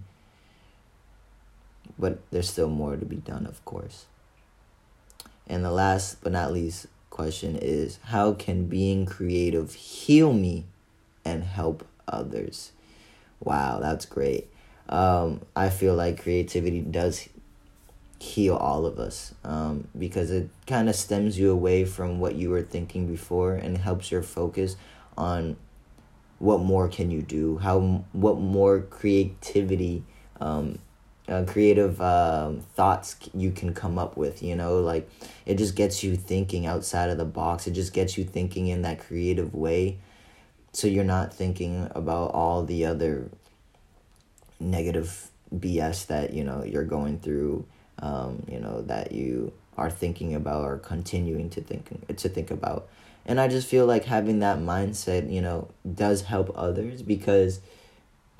But 1.99 2.21
there's 2.31 2.51
still 2.51 2.69
more 2.69 2.97
to 2.97 3.05
be 3.05 3.17
done, 3.17 3.47
of 3.47 3.65
course. 3.65 4.07
And 5.47 5.65
the 5.65 5.71
last 5.71 6.23
but 6.23 6.33
not 6.33 6.53
least 6.53 6.87
question 7.11 7.57
is 7.57 7.99
how 8.05 8.35
can 8.35 8.67
being 8.67 9.07
creative 9.07 9.75
heal 9.75 10.33
me 10.33 10.67
and 11.25 11.43
help 11.43 11.87
others? 12.07 12.73
Wow, 13.41 13.81
that's 13.81 14.05
great. 14.05 14.49
Um, 14.89 15.43
I 15.57 15.71
feel 15.71 15.95
like 15.95 16.23
creativity 16.23 16.81
does 16.81 17.29
heal 18.21 18.57
all 18.57 18.85
of 18.85 18.99
us 18.99 19.35
um, 19.45 19.87
because 19.97 20.31
it 20.31 20.49
kind 20.67 20.89
of 20.89 20.97
stems 20.97 21.39
you 21.39 21.51
away 21.51 21.85
from 21.85 22.19
what 22.19 22.35
you 22.35 22.51
were 22.51 22.63
thinking 22.63 23.07
before 23.07 23.55
and 23.55 23.79
helps 23.79 24.11
your 24.11 24.23
focus 24.23 24.77
on 25.17 25.57
what 26.39 26.61
more 26.61 26.89
can 26.89 27.11
you 27.11 27.23
do 27.23 27.59
how 27.59 28.05
what 28.13 28.39
more 28.39 28.81
creativity 28.81 30.03
um, 30.41 30.79
uh, 31.29 31.45
creative 31.45 32.01
um, 32.01 32.61
thoughts 32.75 33.17
you 33.35 33.53
can 33.53 33.75
come 33.75 33.99
up 33.99 34.17
with 34.17 34.43
you 34.43 34.57
know? 34.57 34.79
Like 34.79 35.09
it 35.47 35.57
just 35.57 35.77
gets 35.77 36.03
you 36.03 36.17
thinking 36.17 36.67
outside 36.67 37.11
of 37.11 37.19
the 37.19 37.25
box 37.25 37.69
it 37.69 37.73
just 37.73 37.93
gets 37.93 38.19
you 38.19 38.25
thinking 38.25 38.67
in 38.67 38.83
that 38.83 38.99
creative 38.99 39.55
way 39.55 39.99
so 40.73 40.89
you're 40.89 41.05
not 41.05 41.33
thinking 41.33 41.89
about 41.95 42.33
all 42.33 42.65
the 42.65 42.85
other 42.85 43.31
negative 44.61 45.31
bs 45.55 46.07
that 46.09 46.35
you 46.35 46.45
know 46.45 46.63
you're 46.65 46.85
going 46.85 47.19
through 47.19 47.65
um, 48.01 48.43
you 48.49 48.61
know 48.61 48.83
that 48.83 49.13
you 49.13 49.53
are 49.77 49.91
thinking 49.91 50.35
about 50.35 50.65
or 50.65 50.79
continuing 50.79 51.51
to 51.51 51.61
think 51.61 52.17
to 52.17 52.29
think 52.29 52.51
about. 52.51 52.89
And 53.27 53.39
i 53.39 53.47
just 53.47 53.69
feel 53.69 53.85
like 53.85 54.07
having 54.07 54.39
that 54.39 54.59
mindset 54.59 55.31
you 55.31 55.43
know 55.43 55.69
does 55.95 56.23
help 56.23 56.51
others 56.55 57.03
because 57.03 57.61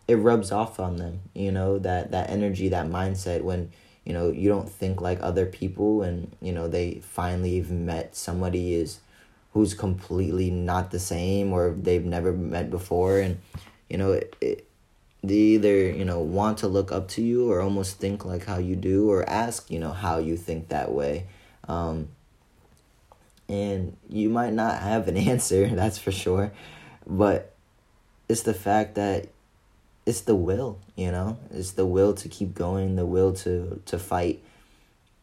it 0.07 0.15
rubs 0.15 0.51
off 0.51 0.81
on 0.81 0.97
them 0.97 1.21
you 1.35 1.53
know 1.53 1.79
that 1.79 2.11
that 2.13 2.31
energy 2.31 2.71
that 2.71 2.87
mindset 2.87 3.43
when 3.43 3.71
you 4.07 4.15
know 4.15 4.31
you 4.31 4.49
don't 4.49 4.71
think 4.71 5.03
like 5.03 5.19
other 5.21 5.45
people 5.45 6.01
and 6.01 6.35
you 6.41 6.53
know 6.53 6.69
they 6.69 7.03
finally 7.05 7.59
have 7.59 7.71
met 7.71 8.17
somebody 8.17 8.73
is 8.77 9.01
who's 9.53 9.75
completely 9.75 10.51
not 10.51 10.91
the 10.91 10.99
same 10.99 11.53
or 11.53 11.71
they've 11.71 12.05
never 12.05 12.33
met 12.33 12.71
before. 12.71 13.19
And 13.19 13.39
you 13.91 13.99
know 13.99 14.13
it, 14.13 14.37
it 14.41 14.68
they 15.23 15.35
either 15.35 15.91
you 15.91 16.05
know 16.05 16.21
want 16.21 16.59
to 16.59 16.69
look 16.69 16.93
up 16.93 17.09
to 17.09 17.23
you 17.23 17.51
or 17.51 17.61
almost 17.61 17.99
think 17.99 18.25
like 18.25 18.45
how 18.47 18.59
you 18.59 18.77
do 18.77 19.11
or 19.11 19.29
ask 19.29 19.71
you 19.71 19.79
know 19.79 19.93
how 19.93 20.19
you 20.19 20.37
think 20.37 20.69
that 20.69 20.93
way. 20.93 21.27
Um, 21.67 22.09
and 23.49 23.97
you 24.09 24.29
might 24.29 24.53
not 24.53 24.83
have 24.83 25.09
an 25.09 25.17
answer 25.33 25.69
that's 25.69 25.99
for 25.99 26.13
sure 26.13 26.53
but 27.07 27.55
it's 28.29 28.43
the 28.43 28.55
fact 28.55 28.95
that 28.95 29.29
it's 30.07 30.21
the 30.23 30.35
will 30.35 30.79
you 30.99 31.13
know? 31.13 31.39
It's 31.53 31.71
the 31.71 31.87
will 31.87 32.13
to 32.15 32.29
keep 32.29 32.55
going 32.55 32.97
the 32.97 33.07
will 33.07 33.33
to 33.35 33.81
to 33.87 33.99
fight 33.99 34.43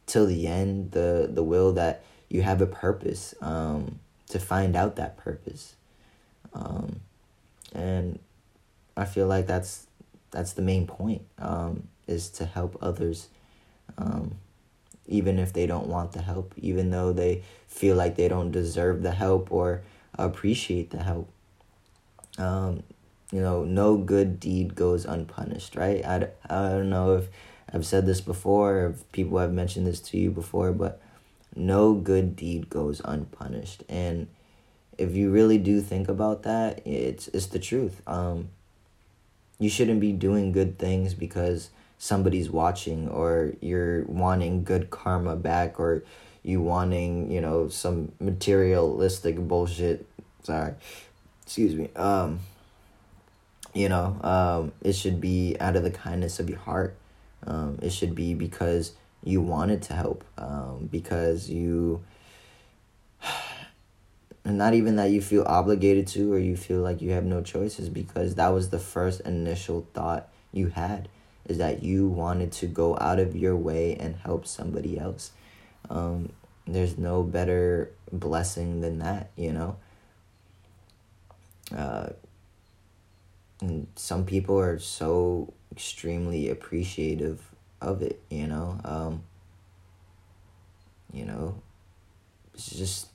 till 0.08 0.26
the 0.26 0.48
end 0.48 0.92
the 0.92 1.30
the 1.32 1.44
will 1.44 1.74
that 1.74 2.02
you 2.30 2.44
have 2.44 2.62
a 2.62 2.66
purpose 2.66 3.36
um, 3.42 4.00
to 4.30 4.40
find 4.40 4.76
out 4.76 4.96
that 4.96 5.18
purpose. 5.18 5.76
Um, 6.54 7.02
and 7.74 8.20
I 8.96 9.04
feel 9.04 9.28
like 9.28 9.48
that's 9.48 9.85
that's 10.36 10.54
the 10.54 10.62
main 10.62 10.86
point 10.86 11.22
um, 11.40 11.88
is 12.08 12.30
to 12.30 12.46
help 12.46 12.78
others 12.82 13.30
um, 13.98 14.36
even 15.08 15.40
if 15.40 15.54
they 15.54 15.66
don't 15.66 15.88
want 15.88 16.12
the 16.12 16.22
help 16.22 16.54
even 16.58 16.92
though 16.92 17.14
they 17.14 17.42
feel 17.68 17.96
like 17.96 18.16
they 18.16 18.28
don't 18.28 18.52
deserve 18.52 19.02
the 19.02 19.12
help 19.12 19.52
or 19.52 19.82
appreciate 20.18 20.92
the 20.92 21.04
help. 21.04 21.30
Um, 22.38 22.84
you 23.32 23.42
know 23.42 23.64
no 23.64 23.98
good 23.98 24.40
deed 24.40 24.76
goes 24.76 25.06
unpunished 25.06 25.76
right? 25.76 26.06
I, 26.06 26.16
I 26.50 26.70
don't 26.70 26.90
know 26.90 27.16
if 27.16 27.28
i've 27.74 27.86
said 27.86 28.06
this 28.06 28.22
before 28.22 28.74
or 28.78 28.88
if 28.92 29.12
people 29.12 29.40
have 29.40 29.52
mentioned 29.52 29.88
this 29.88 30.00
to 30.00 30.18
you 30.18 30.30
before 30.30 30.72
but 30.72 31.02
no 31.56 31.94
good 31.94 32.36
deed 32.36 32.70
goes 32.70 33.02
unpunished. 33.06 33.84
And 33.88 34.28
if 34.98 35.16
you 35.16 35.32
really 35.32 35.58
do 35.58 35.82
think 35.82 36.08
about 36.08 36.44
that 36.44 36.86
it's 36.86 37.28
it's 37.30 37.48
the 37.48 37.60
truth. 37.60 38.02
Um 38.08 38.50
you 39.60 39.70
shouldn't 39.70 40.00
be 40.00 40.12
doing 40.12 40.52
good 40.52 40.78
things 40.78 41.14
because 41.14 41.70
somebody's 41.98 42.50
watching 42.50 43.08
or 43.10 43.54
you're 43.62 44.04
wanting 44.04 44.64
good 44.64 44.90
karma 44.90 45.36
back 45.36 45.80
or 45.80 46.04
you 46.44 46.62
wanting 46.62 47.32
you 47.32 47.42
know 47.42 47.68
some 47.68 48.12
materialistic 48.20 49.38
bullshit. 49.38 50.06
Sorry. 50.44 50.74
Excuse 51.44 51.76
me. 51.76 51.90
Um 51.96 52.40
you 53.74 53.90
know 53.90 54.18
um 54.22 54.72
it 54.82 54.94
should 54.94 55.20
be 55.20 55.56
out 55.60 55.76
of 55.76 55.84
the 55.84 55.92
kindness 55.92 56.40
of 56.40 56.50
your 56.50 56.60
heart. 56.60 56.96
Um 57.48 57.80
it 57.82 57.92
should 57.92 58.14
be 58.14 58.34
because 58.34 58.94
you 59.24 59.42
wanted 59.42 59.82
to 59.84 59.94
help 59.94 60.24
um 60.38 60.88
because 60.92 61.50
you 61.50 62.04
and 64.46 64.60
not 64.60 64.76
even 64.76 64.96
that 64.98 65.10
you 65.10 65.22
feel 65.22 65.44
obligated 65.48 66.06
to 66.06 66.32
or 66.32 66.38
you 66.38 66.56
feel 66.56 66.80
like 66.80 67.02
you 67.02 67.12
have 67.12 67.26
no 67.26 67.42
choices 67.42 67.90
because 67.90 68.36
that 68.36 68.50
was 68.50 68.70
the 68.70 68.80
first 68.80 69.22
initial 69.22 69.88
thought 69.94 70.30
you 70.54 70.68
had 70.68 71.10
is 71.46 71.58
that 71.58 71.82
you 71.84 72.08
wanted 72.08 72.52
to 72.52 72.68
go 72.68 72.98
out 73.00 73.20
of 73.20 73.36
your 73.36 73.56
way 73.56 73.96
and 73.96 74.16
help 74.18 74.46
somebody 74.46 75.00
else. 75.00 75.32
Um, 75.90 76.32
there's 76.68 76.98
no 76.98 77.24
better 77.24 77.92
blessing 78.12 78.82
than 78.82 79.00
that 79.00 79.32
you 79.36 79.52
know? 79.52 79.78
Uh, 81.76 82.10
and 83.62 83.88
some 83.96 84.26
people 84.26 84.60
are 84.60 84.78
so 84.78 85.54
extremely 85.72 86.50
appreciative 86.50 87.42
of 87.82 88.04
it 88.04 88.22
you 88.30 88.46
know? 88.46 88.80
Um, 88.86 89.24
you 91.12 91.26
know 91.26 91.56
it's 92.54 92.70
just 92.70 93.08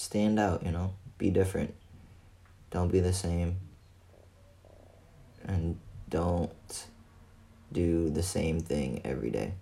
stand 0.00 0.38
out, 0.38 0.64
you 0.64 0.72
know, 0.72 0.94
be 1.18 1.30
different. 1.30 1.74
Don't 2.70 2.90
be 2.90 3.00
the 3.00 3.12
same. 3.12 3.56
And 5.44 5.78
don't 6.08 6.86
do 7.70 8.08
the 8.08 8.22
same 8.22 8.60
thing 8.60 9.02
every 9.04 9.30
day. 9.30 9.52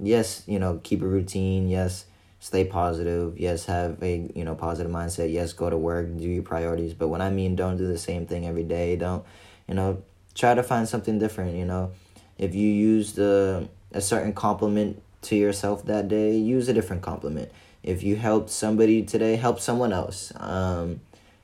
Yes, 0.00 0.44
you 0.46 0.58
know, 0.58 0.80
keep 0.82 1.02
a 1.02 1.06
routine. 1.06 1.68
Yes, 1.68 2.06
stay 2.40 2.64
positive. 2.64 3.38
Yes, 3.38 3.66
have 3.66 4.02
a, 4.02 4.30
you 4.34 4.44
know, 4.44 4.54
positive 4.54 4.90
mindset. 4.90 5.30
Yes, 5.30 5.52
go 5.52 5.68
to 5.68 5.76
work, 5.76 6.16
do 6.16 6.26
your 6.26 6.42
priorities. 6.42 6.94
But 6.94 7.08
when 7.08 7.20
I 7.20 7.30
mean 7.30 7.54
don't 7.54 7.76
do 7.76 7.86
the 7.86 7.98
same 7.98 8.26
thing 8.26 8.46
every 8.46 8.64
day, 8.64 8.96
don't, 8.96 9.24
you 9.66 9.74
know, 9.74 10.02
try 10.34 10.54
to 10.54 10.62
find 10.62 10.88
something 10.88 11.18
different, 11.18 11.56
you 11.56 11.66
know. 11.66 11.92
If 12.38 12.54
you 12.54 12.68
used 12.68 13.18
a, 13.18 13.68
a 13.92 14.00
certain 14.00 14.32
compliment 14.32 15.02
to 15.22 15.36
yourself 15.36 15.84
that 15.86 16.08
day, 16.08 16.36
use 16.36 16.68
a 16.68 16.72
different 16.72 17.02
compliment 17.02 17.50
if 17.82 18.02
you 18.02 18.16
helped 18.16 18.50
somebody 18.50 19.02
today, 19.02 19.36
help 19.36 19.60
someone 19.60 19.92
else. 19.92 20.32
Um, 20.36 21.00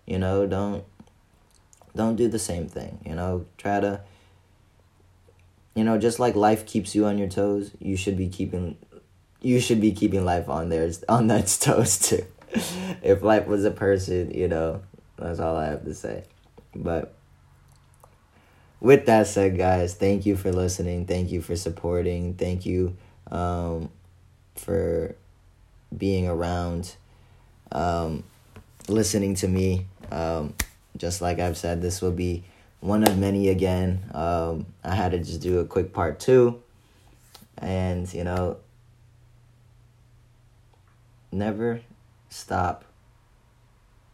you 0.06 0.18
know, 0.18 0.46
don't 0.46 0.84
don't 1.94 2.16
do 2.16 2.28
the 2.28 2.38
same 2.38 2.68
thing. 2.68 3.00
You 3.06 3.14
know, 3.14 3.46
try 3.56 3.80
to 3.80 4.00
you 5.74 5.82
know, 5.82 5.98
just 5.98 6.20
like 6.20 6.36
life 6.36 6.66
keeps 6.66 6.94
you 6.94 7.04
on 7.06 7.18
your 7.18 7.28
toes, 7.28 7.72
you 7.80 7.96
should 7.96 8.16
be 8.16 8.28
keeping 8.28 8.76
you 9.40 9.60
should 9.60 9.80
be 9.80 9.92
keeping 9.92 10.24
life 10.24 10.48
on 10.48 10.68
theirs 10.68 11.04
on 11.08 11.30
its 11.30 11.58
toes 11.58 11.98
too. 11.98 12.24
if 13.02 13.22
life 13.22 13.46
was 13.46 13.64
a 13.64 13.70
person, 13.70 14.30
you 14.32 14.48
know, 14.48 14.82
that's 15.16 15.40
all 15.40 15.56
I 15.56 15.66
have 15.66 15.84
to 15.84 15.94
say. 15.94 16.24
But 16.74 17.14
with 18.80 19.06
that 19.06 19.26
said, 19.26 19.56
guys, 19.56 19.94
thank 19.94 20.26
you 20.26 20.36
for 20.36 20.52
listening. 20.52 21.06
Thank 21.06 21.30
you 21.30 21.40
for 21.40 21.56
supporting. 21.56 22.34
Thank 22.34 22.66
you 22.66 22.96
um, 23.30 23.90
for 24.54 25.16
being 25.96 26.28
around, 26.28 26.96
um, 27.72 28.24
listening 28.88 29.34
to 29.36 29.48
me. 29.48 29.86
Um, 30.10 30.54
just 30.96 31.20
like 31.20 31.38
I've 31.38 31.56
said, 31.56 31.82
this 31.82 32.00
will 32.00 32.12
be 32.12 32.44
one 32.80 33.02
of 33.02 33.18
many 33.18 33.48
again. 33.48 34.04
Um, 34.12 34.66
I 34.84 34.94
had 34.94 35.12
to 35.12 35.18
just 35.18 35.40
do 35.40 35.58
a 35.58 35.64
quick 35.64 35.92
part 35.92 36.20
two. 36.20 36.62
And, 37.58 38.12
you 38.12 38.24
know, 38.24 38.58
never 41.32 41.80
stop 42.28 42.84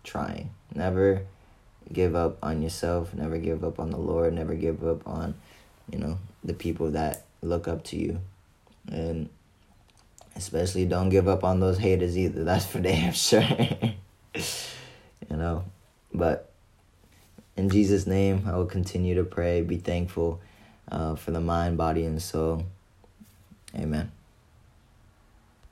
trying. 0.05 0.51
Never 0.75 1.23
give 1.93 2.15
up 2.15 2.39
on 2.43 2.63
yourself. 2.63 3.13
Never 3.15 3.39
give 3.39 3.65
up 3.65 3.81
on 3.81 3.91
the 3.91 3.99
Lord. 3.99 4.35
Never 4.35 4.55
give 4.55 4.87
up 4.87 5.07
on, 5.07 5.35
you 5.91 5.99
know, 5.99 6.19
the 6.45 6.55
people 6.55 6.93
that 6.93 7.25
look 7.43 7.67
up 7.67 7.83
to 7.85 7.97
you. 7.97 8.21
And 8.89 9.29
Especially 10.41 10.87
don't 10.87 11.11
give 11.11 11.29
up 11.29 11.45
on 11.45 11.61
those 11.61 11.77
haters 11.77 12.17
either. 12.17 12.45
That's 12.45 12.65
for 12.65 12.81
damn 12.91 13.13
sure. 13.13 13.47
you 14.35 15.37
know, 15.37 15.65
but 16.15 16.51
in 17.57 17.69
Jesus' 17.69 18.07
name, 18.07 18.45
I 18.47 18.57
will 18.57 18.65
continue 18.65 19.15
to 19.17 19.25
pray, 19.25 19.61
be 19.61 19.77
thankful 19.77 20.41
uh, 20.91 21.15
for 21.15 21.31
the 21.31 21.43
mind, 21.43 21.77
body, 21.77 22.07
and 22.07 22.23
soul. 22.23 22.65
Amen. 23.77 24.11